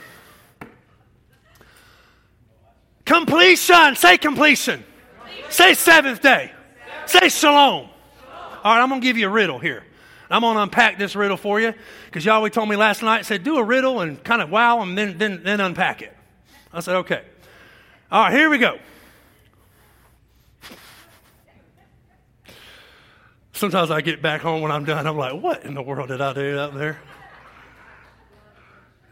[3.04, 3.96] completion.
[3.96, 4.84] Say completion.
[5.18, 5.50] completion.
[5.50, 6.52] Say seventh day.
[7.06, 7.88] Say shalom.
[8.66, 9.84] All right, I'm going to give you a riddle here.
[10.28, 11.72] I'm going to unpack this riddle for you
[12.06, 14.98] because Yahweh told me last night, said, do a riddle and kind of wow and
[14.98, 16.12] then, then, then unpack it.
[16.72, 17.22] I said, okay.
[18.10, 18.80] All right, here we go.
[23.52, 26.20] Sometimes I get back home when I'm done, I'm like, what in the world did
[26.20, 26.98] I do out there?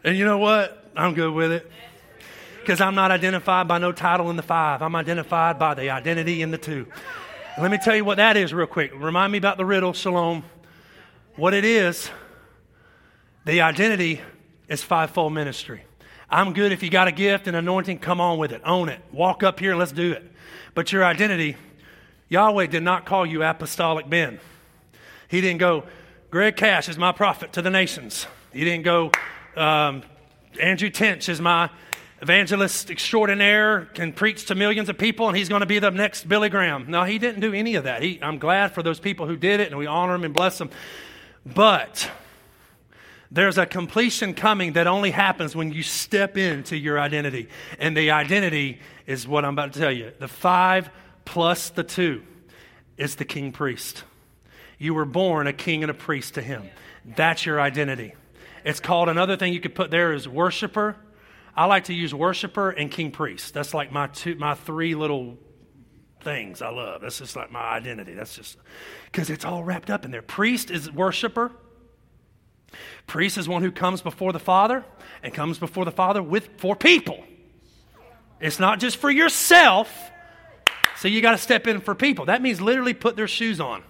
[0.03, 0.85] And you know what?
[0.97, 1.71] I'm good with it.
[2.59, 4.81] Because I'm not identified by no title in the five.
[4.81, 6.87] I'm identified by the identity in the two.
[7.57, 8.91] Let me tell you what that is real quick.
[8.93, 10.43] Remind me about the riddle, Shalom.
[11.37, 12.09] What it is,
[13.45, 14.19] the identity
[14.67, 15.85] is fivefold ministry.
[16.29, 18.61] I'm good if you got a gift and anointing, come on with it.
[18.65, 18.99] Own it.
[19.13, 20.29] Walk up here let's do it.
[20.73, 21.55] But your identity
[22.27, 24.41] Yahweh did not call you apostolic Ben.
[25.29, 25.85] He didn't go,
[26.31, 28.27] Greg Cash is my prophet to the nations.
[28.51, 29.11] He didn't go,
[29.55, 30.03] um,
[30.59, 31.69] Andrew Tinch is my
[32.21, 36.27] evangelist extraordinaire, can preach to millions of people, and he's going to be the next
[36.27, 36.89] Billy Graham.
[36.89, 38.01] No, he didn't do any of that.
[38.01, 40.57] He, I'm glad for those people who did it, and we honor him and bless
[40.57, 40.69] them.
[41.45, 42.09] But
[43.31, 47.49] there's a completion coming that only happens when you step into your identity.
[47.79, 50.11] And the identity is what I'm about to tell you.
[50.19, 50.89] The five
[51.25, 52.23] plus the two
[52.97, 54.03] is the king priest.
[54.77, 56.69] You were born a king and a priest to him.
[57.03, 58.13] That's your identity.
[58.63, 60.95] It's called another thing you could put there is worshiper.
[61.55, 63.53] I like to use worshiper and king priest.
[63.53, 65.37] That's like my two, my three little
[66.21, 67.01] things I love.
[67.01, 68.13] That's just like my identity.
[68.13, 68.57] That's just
[69.05, 70.21] because it's all wrapped up in there.
[70.21, 71.51] Priest is worshiper.
[73.07, 74.83] Priest is one who comes before the Father
[75.23, 77.23] and comes before the Father with for people.
[78.41, 80.11] It's not just for yourself.
[80.97, 82.25] So you got to step in for people.
[82.25, 83.83] That means literally put their shoes on.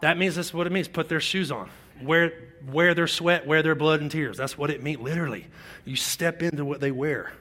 [0.00, 1.70] That means that's what it means put their shoes on.
[2.02, 2.32] Wear,
[2.70, 4.36] wear their sweat, wear their blood and tears.
[4.36, 5.46] That's what it means, literally.
[5.84, 7.32] You step into what they wear.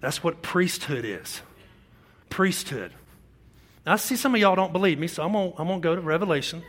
[0.00, 1.42] That's what priesthood is.
[2.28, 2.92] Priesthood.
[3.86, 5.80] Now, I see some of y'all don't believe me, so I'm going to I'm gonna
[5.80, 6.62] go to Revelation.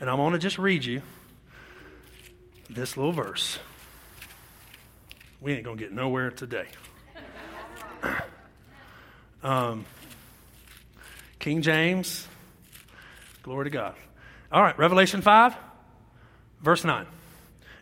[0.00, 1.02] And I'm going to just read you
[2.68, 3.58] this little verse.
[5.40, 6.68] We ain't going to get nowhere today.
[9.42, 9.84] Um,
[11.38, 12.26] King James,
[13.42, 13.94] glory to God.
[14.54, 15.56] All right, Revelation 5,
[16.62, 17.06] verse 9.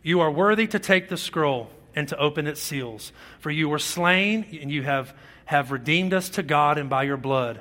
[0.02, 3.78] You are worthy to take the scroll and to open its seals, for you were
[3.78, 5.14] slain and you have,
[5.44, 7.60] have redeemed us to God and by your blood,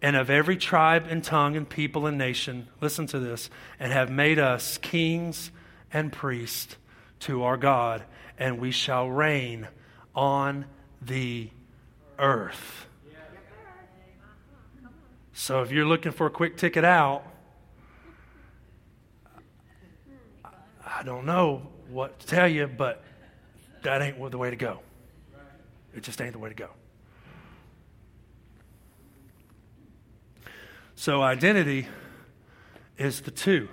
[0.00, 4.10] and of every tribe and tongue and people and nation, listen to this, and have
[4.10, 5.50] made us kings
[5.92, 6.76] and priests
[7.18, 8.02] to our God,
[8.38, 9.68] and we shall reign
[10.14, 10.64] on
[11.02, 11.50] the
[12.18, 12.86] earth.
[15.34, 17.29] So if you're looking for a quick ticket out,
[21.00, 23.02] I don't know what to tell you, but
[23.84, 24.80] that ain't the way to go.
[25.96, 26.68] It just ain't the way to go.
[30.96, 31.86] So identity
[32.98, 33.70] is the two.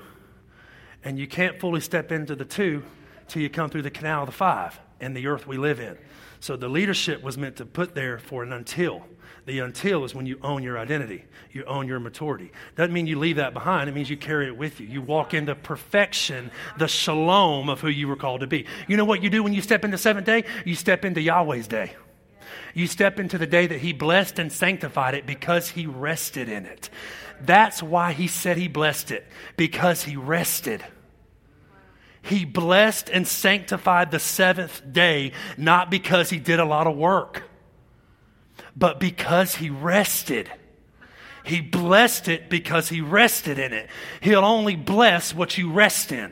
[1.03, 2.83] And you can't fully step into the two
[3.27, 5.97] till you come through the canal of the five and the earth we live in.
[6.39, 9.03] So the leadership was meant to put there for an until.
[9.45, 11.23] The until is when you own your identity,
[11.53, 12.51] you own your maturity.
[12.75, 14.87] Doesn't mean you leave that behind, it means you carry it with you.
[14.87, 18.65] You walk into perfection, the shalom of who you were called to be.
[18.89, 20.43] You know what you do when you step into seventh day?
[20.65, 21.93] You step into Yahweh's day.
[22.73, 26.65] You step into the day that He blessed and sanctified it because He rested in
[26.65, 26.89] it.
[27.39, 29.25] That's why He said He blessed it,
[29.55, 30.83] because He rested.
[32.27, 37.43] He blessed and sanctified the seventh day, not because He did a lot of work
[38.77, 40.49] but because he rested.
[41.43, 43.89] He blessed it because he rested in it.
[44.21, 46.31] He'll only bless what you rest in.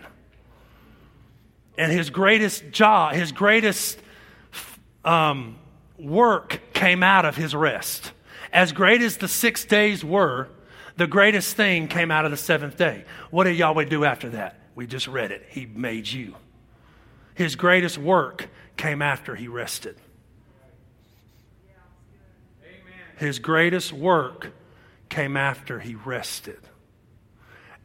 [1.78, 4.00] And his greatest job, his greatest
[5.04, 5.58] um,
[5.98, 8.12] work came out of his rest.
[8.54, 10.48] As great as the six days were,
[10.98, 13.06] the greatest thing came out of the seventh day.
[13.32, 14.60] What did Yahweh do after that?
[14.76, 15.46] We just read it.
[15.50, 16.36] He made you.
[17.34, 19.98] His greatest work came after he rested.
[23.18, 24.52] His greatest work
[25.08, 26.60] came after he rested,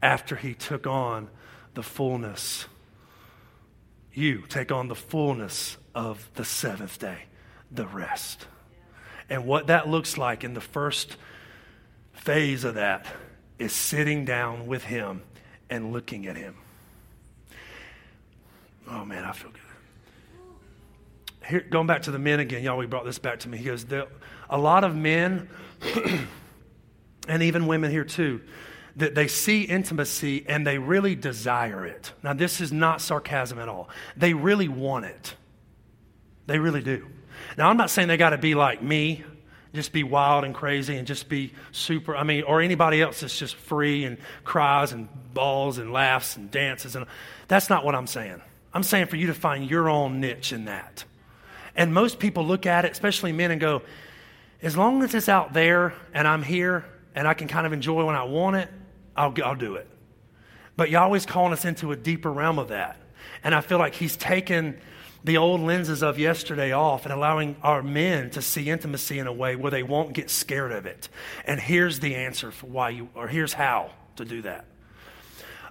[0.02, 1.30] after he took on
[1.74, 2.66] the fullness.
[4.12, 7.24] You take on the fullness of the seventh day,
[7.70, 8.48] the rest.
[9.28, 11.16] And what that looks like in the first
[12.12, 13.06] phase of that
[13.60, 15.22] is sitting down with him
[15.68, 16.56] and looking at him.
[18.90, 19.60] Oh man, I feel good.
[21.48, 23.58] Here, going back to the men again, y'all, we brought this back to me.
[23.58, 23.86] He goes,
[24.48, 25.48] a lot of men,
[27.28, 28.40] and even women here too,
[28.96, 32.12] that they see intimacy and they really desire it.
[32.22, 33.88] Now, this is not sarcasm at all.
[34.16, 35.34] They really want it.
[36.46, 37.06] They really do.
[37.56, 39.24] Now, I'm not saying they got to be like me,
[39.72, 43.38] just be wild and crazy and just be super, I mean, or anybody else that's
[43.38, 46.96] just free and cries and balls and laughs and dances.
[46.96, 47.06] And
[47.46, 48.42] that's not what I'm saying.
[48.72, 51.04] I'm saying for you to find your own niche in that.
[51.74, 53.82] And most people look at it, especially men, and go,
[54.62, 58.04] as long as it's out there and I'm here and I can kind of enjoy
[58.04, 58.68] when I want it,
[59.16, 59.88] I'll, I'll do it.
[60.76, 62.96] But Yahweh's calling us into a deeper realm of that.
[63.42, 64.80] And I feel like He's taken
[65.22, 69.32] the old lenses of yesterday off and allowing our men to see intimacy in a
[69.32, 71.08] way where they won't get scared of it.
[71.44, 74.64] And here's the answer for why you, or here's how to do that.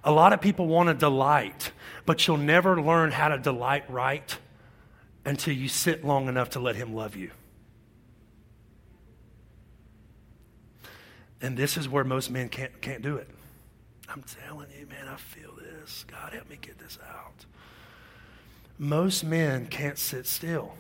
[0.03, 1.71] A lot of people want to delight,
[2.09, 4.35] but you'll never learn how to delight right
[5.25, 7.29] until you sit long enough to let Him love you.
[11.39, 13.29] And this is where most men can't, can't do it.
[14.11, 16.03] I'm telling you, man, I feel this.
[16.07, 17.45] God, help me get this out.
[18.79, 20.73] Most men can't sit still.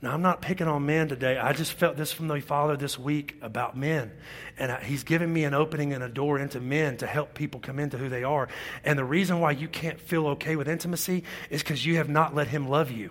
[0.00, 1.38] Now, I'm not picking on men today.
[1.38, 4.12] I just felt this from the Father this week about men.
[4.56, 7.80] And He's given me an opening and a door into men to help people come
[7.80, 8.48] into who they are.
[8.84, 12.32] And the reason why you can't feel okay with intimacy is because you have not
[12.32, 13.10] let Him love you.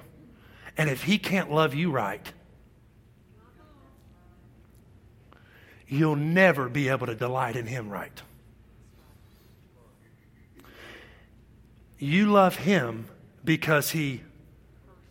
[0.78, 2.32] And if He can't love you right,
[5.90, 8.22] you'll never be able to delight in Him right.
[12.00, 13.08] You love Him
[13.44, 14.22] because He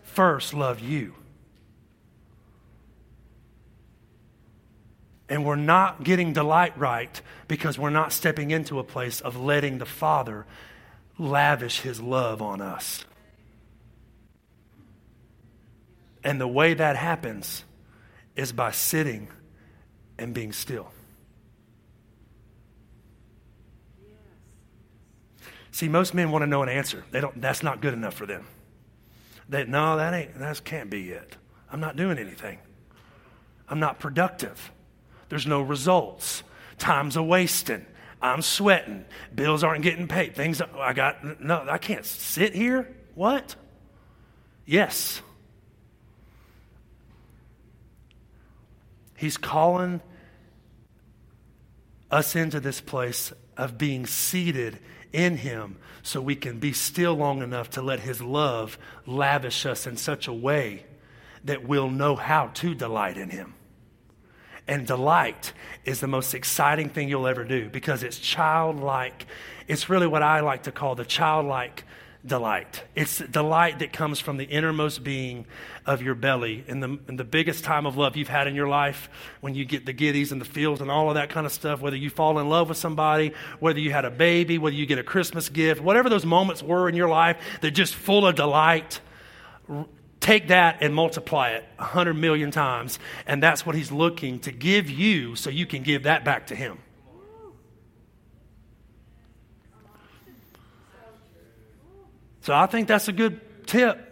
[0.05, 1.13] first loved you.
[5.29, 9.79] And we're not getting delight right because we're not stepping into a place of letting
[9.79, 10.47] the Father
[11.19, 13.05] lavish His love on us.
[16.23, 17.65] And the way that happens
[18.35, 19.29] is by sitting
[20.19, 20.91] and being still.
[25.71, 27.05] See, most men want to know an answer.
[27.11, 28.47] They don't, that's not good enough for them.
[29.49, 31.37] They, no, that ain't, that can't be it.
[31.71, 32.59] I'm not doing anything.
[33.69, 34.73] I'm not productive.
[35.29, 36.43] There's no results.
[36.79, 37.87] Time's a wasting.
[38.21, 39.05] I'm sweating.
[39.35, 40.35] Bills aren't getting paid.
[40.35, 42.95] Things I got, no, I can't sit here.
[43.15, 43.57] What?
[44.65, 45.23] Yes.
[49.17, 50.01] He's calling
[52.11, 54.79] us into this place of being seated
[55.13, 59.87] in Him so we can be still long enough to let His love lavish us
[59.87, 60.85] in such a way
[61.45, 63.55] that we'll know how to delight in Him.
[64.69, 65.53] And delight
[65.85, 69.27] is the most exciting thing you'll ever do because it's childlike.
[69.69, 71.85] It's really what I like to call the childlike
[72.27, 72.83] delight.
[72.95, 75.47] It's delight that comes from the innermost being
[75.85, 76.65] of your belly.
[76.67, 79.09] In the, the biggest time of love you've had in your life,
[79.41, 81.81] when you get the giddies and the feels and all of that kind of stuff,
[81.81, 84.99] whether you fall in love with somebody, whether you had a baby, whether you get
[84.99, 89.01] a Christmas gift, whatever those moments were in your life, they're just full of delight.
[90.21, 92.99] Take that and multiply it a hundred million times.
[93.27, 96.57] And that's what he's looking to give you so you can give that back to
[96.57, 96.79] him.
[102.41, 104.07] So I think that's a good tip.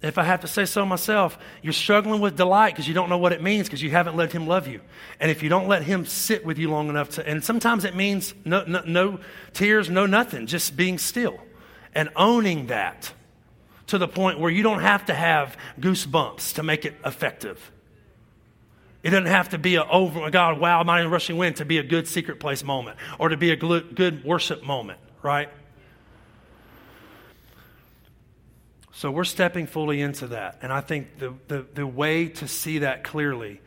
[0.00, 3.18] If I have to say so myself, you're struggling with delight because you don't know
[3.18, 4.80] what it means because you haven't let Him love you.
[5.20, 7.94] And if you don't let Him sit with you long enough to, and sometimes it
[7.94, 9.20] means no, no, no
[9.52, 11.38] tears, no nothing, just being still
[11.94, 13.12] and owning that
[13.92, 17.70] to the point where you don't have to have goosebumps to make it effective.
[19.02, 21.82] It doesn't have to be a over, God, wow, mighty rushing wind to be a
[21.82, 25.50] good secret place moment or to be a good worship moment, right?
[28.92, 30.60] So we're stepping fully into that.
[30.62, 33.60] And I think the, the, the way to see that clearly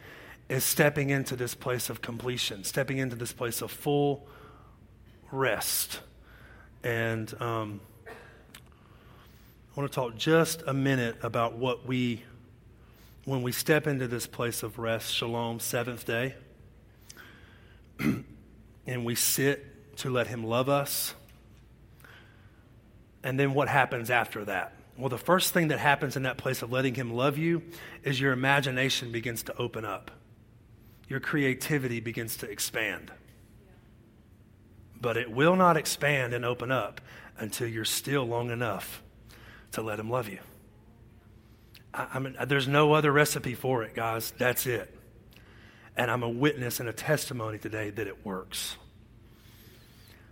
[0.49, 4.25] is stepping into this place of completion, stepping into this place of full
[5.31, 5.99] rest.
[6.83, 7.79] And um,
[9.75, 12.23] I want to talk just a minute about what we,
[13.25, 16.33] when we step into this place of rest, shalom, seventh day,
[17.99, 21.13] and we sit to let Him love us.
[23.21, 24.71] And then what happens after that?
[24.97, 27.61] Well, the first thing that happens in that place of letting Him love you
[28.01, 30.09] is your imagination begins to open up,
[31.09, 33.11] your creativity begins to expand.
[35.01, 37.01] But it will not expand and open up
[37.37, 39.01] until you're still long enough
[39.73, 40.39] to let Him love you.
[41.93, 44.31] I, I mean, there's no other recipe for it, guys.
[44.37, 44.93] That's it.
[45.97, 48.75] And I'm a witness and a testimony today that it works.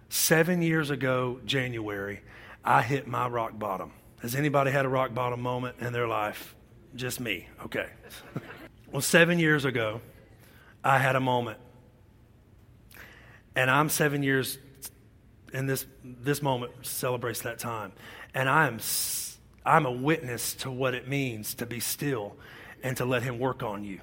[0.10, 2.22] Seven years ago, January,
[2.64, 3.94] I hit my rock bottom.
[4.20, 6.56] Has anybody had a rock bottom moment in their life?
[6.96, 7.48] Just me.
[7.66, 7.88] Okay.
[8.92, 10.02] well, seven years ago,
[10.84, 11.60] I had a moment.
[13.56, 14.58] And I'm seven years
[15.54, 17.92] in this, this moment celebrates that time.
[18.34, 18.80] And I am,
[19.66, 22.36] I'm a witness to what it means to be still
[22.82, 24.02] and to let Him work on you.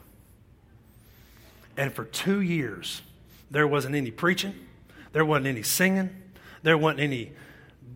[1.76, 3.02] And for two years,
[3.50, 4.54] there wasn't any preaching,
[5.12, 6.10] there wasn't any singing,
[6.62, 7.32] there wasn't any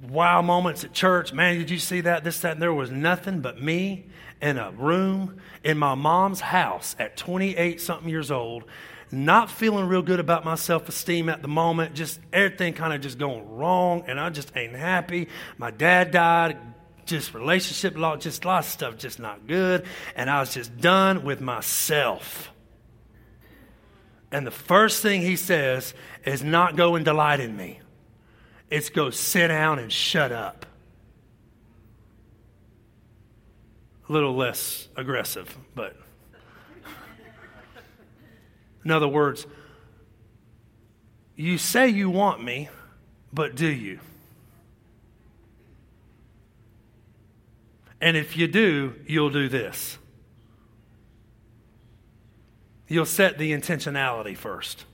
[0.08, 1.32] wow moments at church.
[1.32, 2.24] Man, did you see that?
[2.24, 2.52] This, that.
[2.52, 4.06] And there was nothing but me
[4.40, 8.64] in a room in my mom's house at 28 something years old,
[9.14, 11.94] not feeling real good about my self esteem at the moment.
[11.94, 15.28] Just everything kind of just going wrong, and I just ain't happy.
[15.58, 16.58] My dad died.
[17.06, 19.84] Just relationship law, just a lot of stuff, just not good.
[20.16, 22.50] And I was just done with myself.
[24.32, 25.92] And the first thing he says
[26.24, 27.80] is not go and delight in me.
[28.70, 30.64] It's go sit down and shut up.
[34.08, 36.03] A little less aggressive, but.
[38.84, 39.46] In other words,
[41.36, 42.68] you say you want me,
[43.32, 43.98] but do you?
[48.00, 49.98] And if you do, you'll do this.
[52.86, 54.84] You'll set the intentionality first.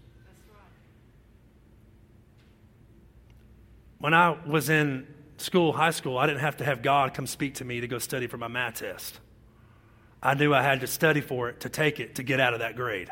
[3.98, 7.56] When I was in school, high school, I didn't have to have God come speak
[7.56, 9.18] to me to go study for my math test.
[10.22, 12.60] I knew I had to study for it, to take it, to get out of
[12.60, 13.10] that grade.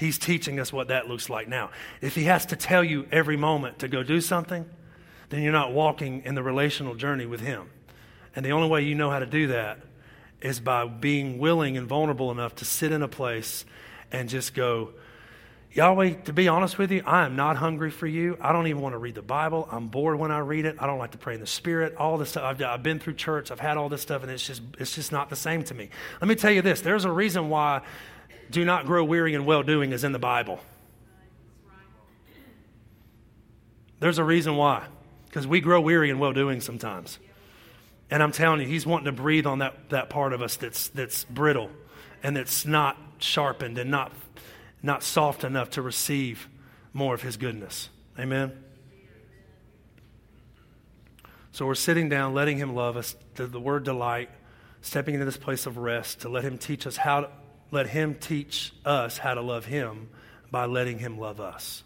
[0.00, 1.68] He's teaching us what that looks like now.
[2.00, 4.64] If He has to tell you every moment to go do something,
[5.28, 7.68] then you're not walking in the relational journey with Him.
[8.34, 9.78] And the only way you know how to do that
[10.40, 13.66] is by being willing and vulnerable enough to sit in a place
[14.10, 14.92] and just go,
[15.72, 18.38] Yahweh, to be honest with you, I am not hungry for you.
[18.40, 19.68] I don't even want to read the Bible.
[19.70, 20.76] I'm bored when I read it.
[20.80, 21.96] I don't like to pray in the Spirit.
[21.96, 22.44] All this stuff.
[22.44, 23.50] I've, I've been through church.
[23.50, 25.90] I've had all this stuff, and it's just, it's just not the same to me.
[26.22, 27.82] Let me tell you this there's a reason why
[28.50, 30.60] do not grow weary in well doing is in the Bible.
[34.00, 34.86] There's a reason why.
[35.26, 37.18] Because we grow weary in well doing sometimes.
[38.10, 40.88] And I'm telling you, He's wanting to breathe on that, that part of us that's,
[40.88, 41.70] that's brittle
[42.22, 44.12] and that's not sharpened and not
[44.82, 46.48] not soft enough to receive
[46.92, 47.90] more of His goodness.
[48.18, 48.52] Amen?
[51.52, 54.30] So we're sitting down, letting Him love us, the, the word delight,
[54.80, 57.30] stepping into this place of rest to let Him teach us how to,
[57.70, 60.08] let Him teach us how to love Him
[60.50, 61.82] by letting Him love us.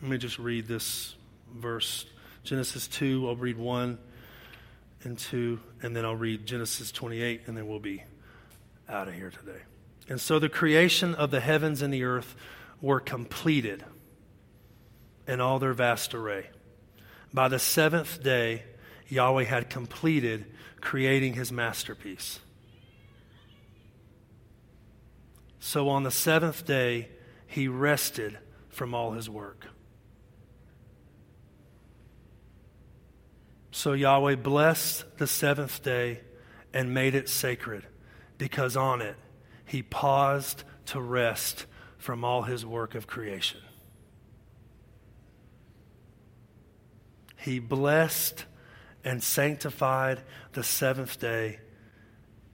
[0.00, 1.14] Let me just read this
[1.54, 2.06] verse
[2.44, 3.98] Genesis 2, I'll read 1
[5.04, 8.04] and 2, and then I'll read Genesis 28, and then we'll be
[8.88, 9.60] out of here today.
[10.08, 12.34] And so the creation of the heavens and the earth
[12.80, 13.84] were completed.
[15.28, 16.48] in all their vast array.
[17.32, 18.64] By the seventh day,
[19.08, 20.46] Yahweh had completed
[20.80, 22.40] creating his masterpiece.
[25.60, 27.08] So on the seventh day,
[27.46, 29.66] he rested from all his work.
[33.70, 36.20] So Yahweh blessed the seventh day
[36.72, 37.86] and made it sacred,
[38.36, 39.16] because on it
[39.64, 41.66] he paused to rest
[41.96, 43.60] from all his work of creation.
[47.36, 48.44] He blessed
[49.04, 50.20] and sanctified
[50.52, 51.58] the seventh day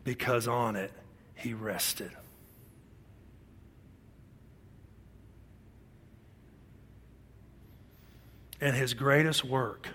[0.05, 0.93] because on it
[1.35, 2.11] he rested.
[8.61, 9.89] And his greatest work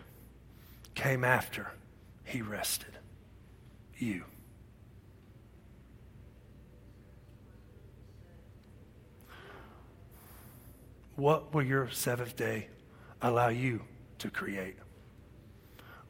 [0.93, 1.71] came after
[2.23, 2.91] he rested.
[3.97, 4.23] You.
[11.15, 12.67] What will your seventh day
[13.21, 13.81] allow you
[14.19, 14.75] to create?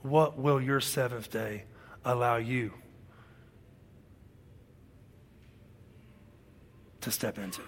[0.02, 1.64] What will your seventh day
[2.06, 2.74] allow you
[7.02, 7.62] to step into?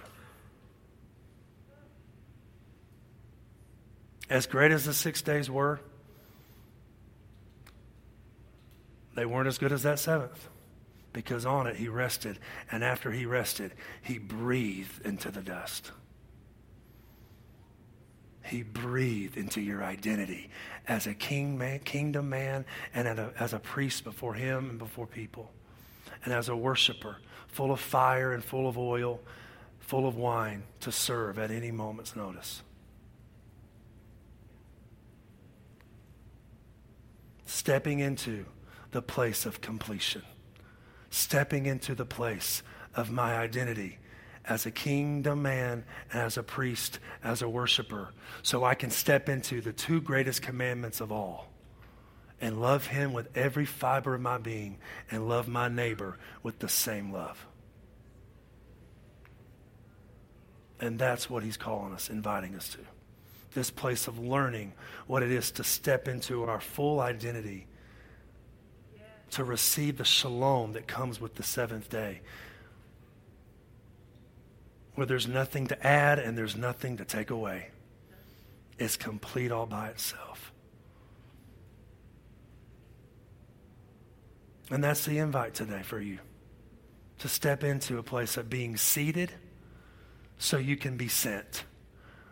[4.30, 5.82] As great as the six days were,
[9.14, 10.48] they weren't as good as that seventh
[11.12, 12.40] because on it he rested.
[12.72, 15.92] And after he rested, he breathed into the dust.
[18.44, 20.50] He breathed into your identity
[20.88, 25.08] as a king man, kingdom man and a, as a priest before him and before
[25.08, 25.52] people.
[26.26, 27.18] And as a worshiper,
[27.48, 29.20] full of fire and full of oil,
[29.80, 32.62] full of wine to serve at any moment's notice.
[37.46, 38.46] Stepping into
[38.92, 40.24] the place of completion,
[41.10, 42.64] stepping into the place
[42.96, 44.00] of my identity
[44.46, 45.84] as a kingdom man,
[46.14, 48.10] as a priest, as a worshiper,
[48.42, 51.48] so I can step into the two greatest commandments of all
[52.40, 54.80] and love him with every fiber of my being
[55.12, 57.46] and love my neighbor with the same love.
[60.80, 62.80] And that's what he's calling us, inviting us to.
[63.54, 64.74] This place of learning
[65.06, 67.68] what it is to step into our full identity,
[69.32, 72.22] to receive the shalom that comes with the seventh day
[75.02, 77.70] where there's nothing to add and there's nothing to take away.
[78.78, 80.54] It's complete all by itself.
[84.70, 86.20] And that's the invite today for you
[87.18, 89.32] to step into a place of being seated
[90.38, 91.64] so you can be sent.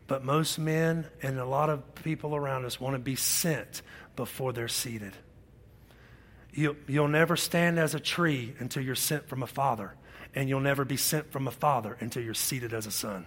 [0.06, 3.82] But most men and a lot of people around us want to be sent
[4.16, 5.14] before they're seated.
[6.54, 9.96] You, will never stand as a tree until you're sent from a father
[10.36, 13.26] and you'll never be sent from a father until you're seated as a son.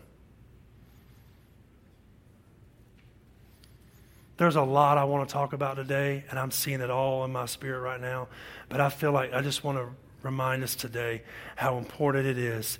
[4.36, 7.32] There's a lot I want to talk about today, and I'm seeing it all in
[7.32, 8.28] my spirit right now.
[8.68, 9.88] But I feel like I just want to
[10.22, 11.22] remind us today
[11.54, 12.78] how important it is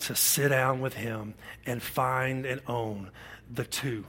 [0.00, 1.34] to sit down with Him
[1.66, 3.10] and find and own
[3.50, 4.04] the two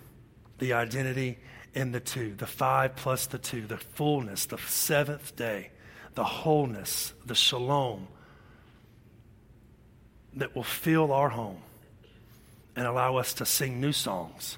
[0.60, 1.38] the identity
[1.74, 5.72] in the two, the five plus the two, the fullness, the seventh day,
[6.16, 8.08] the wholeness, the shalom
[10.36, 11.62] that will fill our home
[12.76, 14.58] and allow us to sing new songs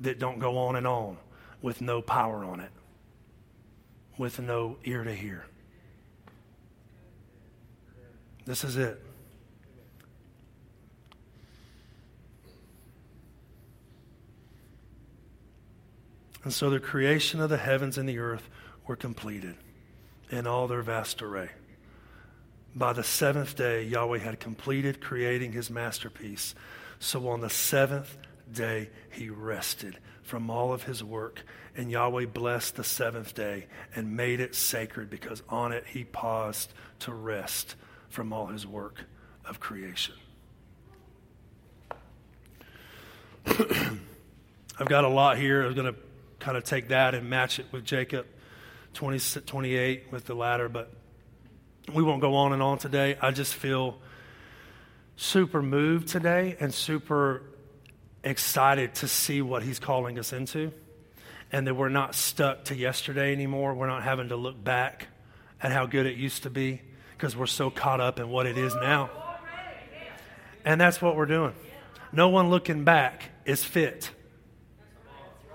[0.00, 1.16] that don't go on and on
[1.60, 2.70] with no power on it,
[4.18, 5.46] with no ear to hear.
[8.44, 9.00] This is it.
[16.44, 18.48] And so the creation of the heavens and the earth
[18.86, 19.54] were completed
[20.28, 21.50] in all their vast array.
[22.74, 26.54] By the seventh day, Yahweh had completed creating his masterpiece.
[26.98, 28.16] So on the seventh
[28.50, 31.42] day, he rested from all of his work.
[31.76, 36.72] And Yahweh blessed the seventh day and made it sacred because on it he paused
[37.00, 37.76] to rest
[38.08, 39.04] from all his work
[39.44, 40.14] of creation.
[43.46, 45.62] I've got a lot here.
[45.62, 45.98] I'm going to
[46.38, 48.26] kind of take that and match it with Jacob
[48.94, 50.92] 20, 28 with the ladder, but
[51.92, 53.16] we won't go on and on today.
[53.20, 53.98] I just feel
[55.16, 57.42] super moved today and super
[58.24, 60.72] excited to see what he's calling us into.
[61.50, 63.74] And that we're not stuck to yesterday anymore.
[63.74, 65.08] We're not having to look back
[65.62, 66.80] at how good it used to be
[67.16, 69.10] because we're so caught up in what it is now.
[70.64, 71.54] And that's what we're doing.
[72.10, 74.10] No one looking back is fit.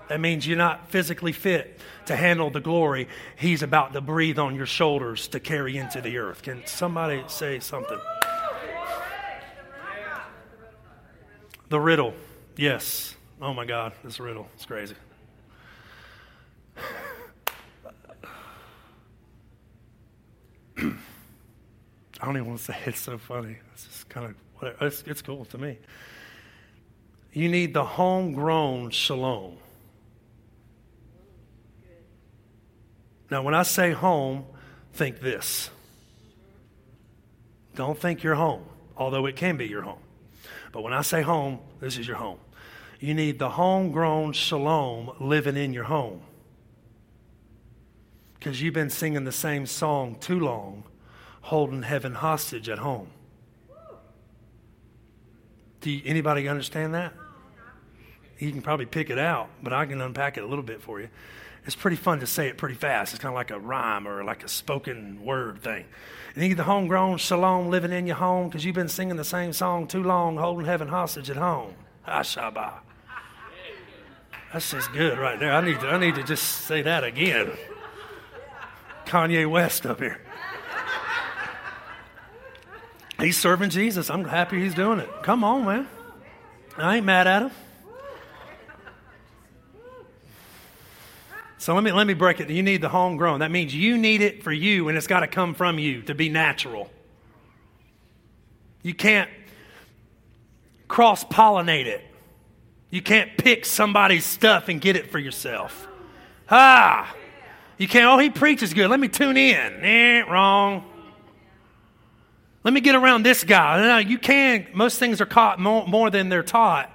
[0.08, 4.54] That means you're not physically fit to handle the glory He's about to breathe on
[4.54, 6.42] your shoulders to carry into the earth.
[6.42, 7.98] Can somebody say something?
[11.68, 12.14] The riddle.
[12.56, 14.48] Yes, Oh my God, this riddle.
[14.54, 14.96] It's crazy.
[20.76, 20.92] I
[22.20, 23.58] don't even want to say it's so funny.
[23.74, 24.34] It's just kind of,
[24.80, 25.78] it's, it's cool to me.
[27.32, 29.58] You need the homegrown shalom.
[33.30, 34.44] Now, when I say home,
[34.92, 35.70] think this.
[37.74, 38.64] Don't think your home,
[38.96, 40.00] although it can be your home.
[40.72, 42.38] But when I say home, this is your home.
[43.00, 46.22] You need the homegrown shalom living in your home.
[48.34, 50.84] Because you've been singing the same song too long,
[51.42, 53.08] holding heaven hostage at home.
[55.80, 57.12] Do you, anybody understand that?
[58.38, 61.00] You can probably pick it out, but I can unpack it a little bit for
[61.00, 61.08] you.
[61.68, 63.12] It's pretty fun to say it pretty fast.
[63.12, 65.84] It's kind of like a rhyme or like a spoken word thing.
[66.34, 69.52] You need the homegrown shalom living in your home because you've been singing the same
[69.52, 71.74] song too long, holding heaven hostage at home.
[72.06, 72.72] Ashaba.
[74.50, 75.52] That's just good right there.
[75.52, 77.50] I need to, I need to just say that again.
[79.04, 80.22] Kanye West up here.
[83.18, 84.08] He's serving Jesus.
[84.08, 85.10] I'm happy he's doing it.
[85.22, 85.86] Come on, man.
[86.78, 87.50] I ain't mad at him.
[91.68, 92.48] So let me, let me break it.
[92.48, 93.40] You need the homegrown.
[93.40, 96.14] That means you need it for you, and it's got to come from you to
[96.14, 96.88] be natural.
[98.82, 99.28] You can't
[100.88, 102.02] cross pollinate it.
[102.88, 105.86] You can't pick somebody's stuff and get it for yourself.
[106.50, 107.14] Ah!
[107.76, 108.88] You can't, oh, he preaches good.
[108.88, 109.84] Let me tune in.
[109.84, 110.86] Eh, wrong.
[112.64, 113.78] Let me get around this guy.
[113.82, 114.68] No, you can.
[114.72, 116.90] Most things are caught more, more than they're taught,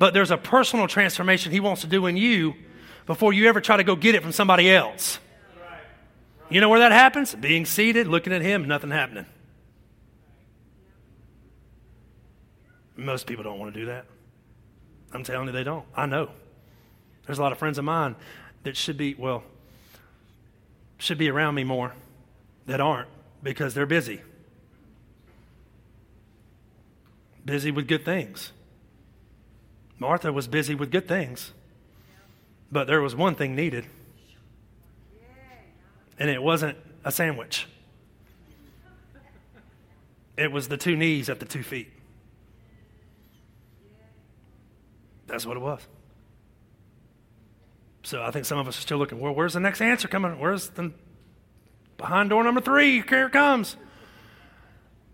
[0.00, 2.56] but there's a personal transformation he wants to do in you
[3.06, 5.18] before you ever try to go get it from somebody else.
[6.48, 7.34] You know where that happens?
[7.34, 9.26] Being seated, looking at him, nothing happening.
[12.96, 14.06] Most people don't want to do that.
[15.12, 15.84] I'm telling you, they don't.
[15.94, 16.30] I know.
[17.26, 18.16] There's a lot of friends of mine
[18.62, 19.42] that should be, well,
[20.98, 21.94] should be around me more
[22.66, 23.08] that aren't
[23.42, 24.20] because they're busy.
[27.44, 28.52] Busy with good things.
[29.98, 31.52] Martha was busy with good things.
[32.76, 33.86] But there was one thing needed,
[36.18, 37.66] and it wasn't a sandwich,
[40.36, 41.90] it was the two knees at the two feet.
[45.26, 45.80] That's what it was.
[48.02, 50.38] So I think some of us are still looking, well, where's the next answer coming?
[50.38, 50.92] Where's the
[51.96, 53.00] behind door number three?
[53.00, 53.78] Here it comes.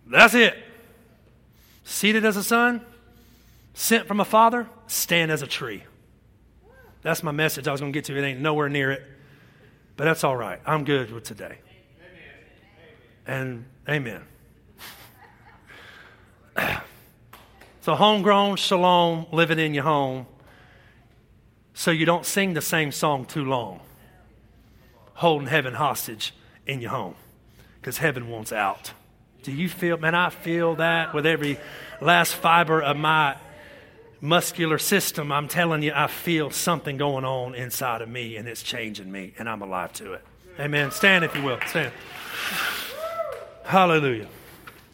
[0.04, 0.58] That's it.
[1.84, 2.84] Seated as a son,
[3.72, 5.84] sent from a father, stand as a tree.
[7.02, 8.16] That's my message I was going to get to.
[8.16, 9.02] It ain't nowhere near it.
[9.96, 10.60] But that's all right.
[10.64, 11.58] I'm good with today.
[13.26, 14.22] And amen.
[17.80, 20.26] so, homegrown shalom, living in your home,
[21.74, 23.80] so you don't sing the same song too long,
[25.14, 26.34] holding heaven hostage
[26.66, 27.14] in your home,
[27.80, 28.92] because heaven wants out.
[29.42, 31.58] Do you feel, man, I feel that with every
[32.00, 33.36] last fiber of my
[34.22, 38.62] muscular system, I'm telling you, I feel something going on inside of me and it's
[38.62, 40.24] changing me and I'm alive to it.
[40.58, 40.92] Amen.
[40.92, 41.58] Stand if you will.
[41.66, 41.92] Stand.
[43.64, 44.28] Hallelujah.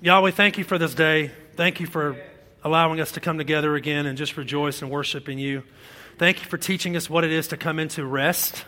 [0.01, 1.31] Yahweh, thank you for this day.
[1.57, 2.17] Thank you for
[2.65, 5.63] allowing us to come together again and just rejoice and worship in you.
[6.17, 8.65] Thank you for teaching us what it is to come into rest.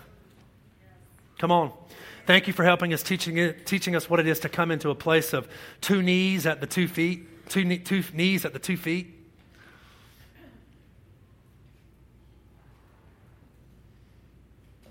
[1.38, 1.72] Come on.
[2.26, 4.94] Thank you for helping us, teaching, teaching us what it is to come into a
[4.94, 5.48] place of
[5.80, 9.19] two knees at the two feet, two, two knees at the two feet.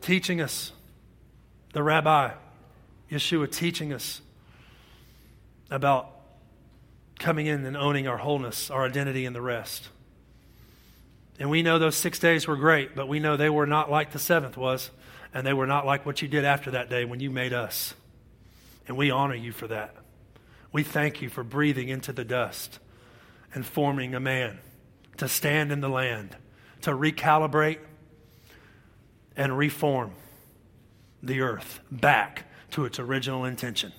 [0.09, 0.71] Teaching us,
[1.73, 2.31] the rabbi,
[3.11, 4.21] Yeshua, teaching us
[5.69, 6.09] about
[7.19, 9.87] coming in and owning our wholeness, our identity, and the rest.
[11.37, 14.11] And we know those six days were great, but we know they were not like
[14.11, 14.89] the seventh was,
[15.31, 17.93] and they were not like what you did after that day when you made us.
[18.87, 19.95] And we honor you for that.
[20.71, 22.79] We thank you for breathing into the dust
[23.53, 24.57] and forming a man
[25.17, 26.35] to stand in the land,
[26.81, 27.77] to recalibrate
[29.39, 30.11] and reform
[31.23, 33.91] the earth back to its original intention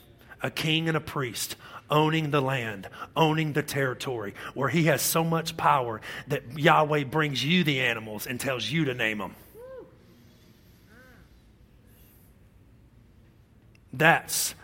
[0.42, 1.56] a king and a priest
[1.90, 7.44] owning the land, owning the territory, where he has so much power that Yahweh brings
[7.44, 9.34] you the animals and tells you to name them.
[13.92, 14.54] That's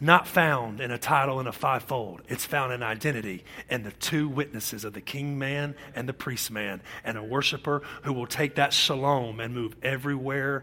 [0.00, 2.22] not found in a title and a fivefold.
[2.28, 6.50] It's found in identity and the two witnesses of the king man and the priest
[6.50, 10.62] man, and a worshiper who will take that shalom and move everywhere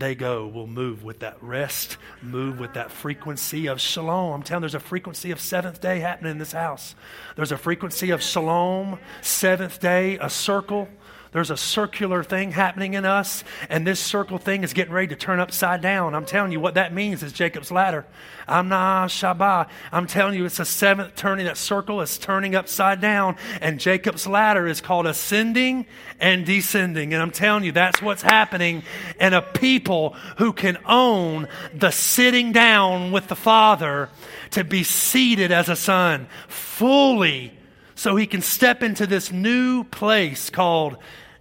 [0.00, 4.32] they go will move with that rest, move with that frequency of shalom.
[4.32, 6.94] I'm telling you, there's a frequency of seventh day happening in this house.
[7.36, 10.88] There's a frequency of shalom, seventh day, a circle
[11.32, 15.16] There's a circular thing happening in us, and this circle thing is getting ready to
[15.16, 16.16] turn upside down.
[16.16, 18.04] I'm telling you what that means is Jacob's ladder.
[18.48, 19.68] Amna Shabbat.
[19.92, 21.46] I'm telling you, it's a seventh turning.
[21.46, 25.86] That circle is turning upside down, and Jacob's ladder is called ascending
[26.18, 27.14] and descending.
[27.14, 28.82] And I'm telling you, that's what's happening
[29.20, 34.08] in a people who can own the sitting down with the Father
[34.50, 37.52] to be seated as a son fully
[38.00, 40.96] so he can step into this new place called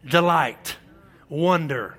[0.05, 0.77] delight,
[1.27, 1.97] wonder,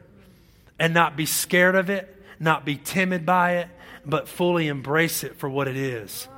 [0.78, 3.68] and not be scared of it, not be timid by it,
[4.04, 6.28] but fully embrace it for what it is.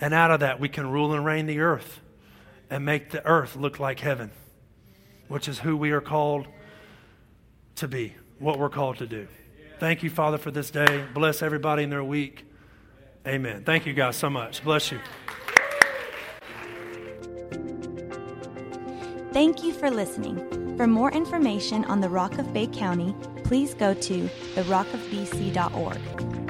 [0.00, 2.00] And out of that, we can rule and reign the earth
[2.68, 4.30] and make the earth look like heaven,
[5.28, 6.46] which is who we are called
[7.76, 9.26] to be, what we're called to do.
[9.78, 11.04] Thank you, Father, for this day.
[11.14, 12.44] Bless everybody in their week.
[13.26, 13.64] Amen.
[13.64, 14.62] Thank you, guys, so much.
[14.62, 14.98] Bless you.
[19.34, 20.38] Thank you for listening.
[20.76, 26.43] For more information on the Rock of Bay County, please go to therockofbc.org.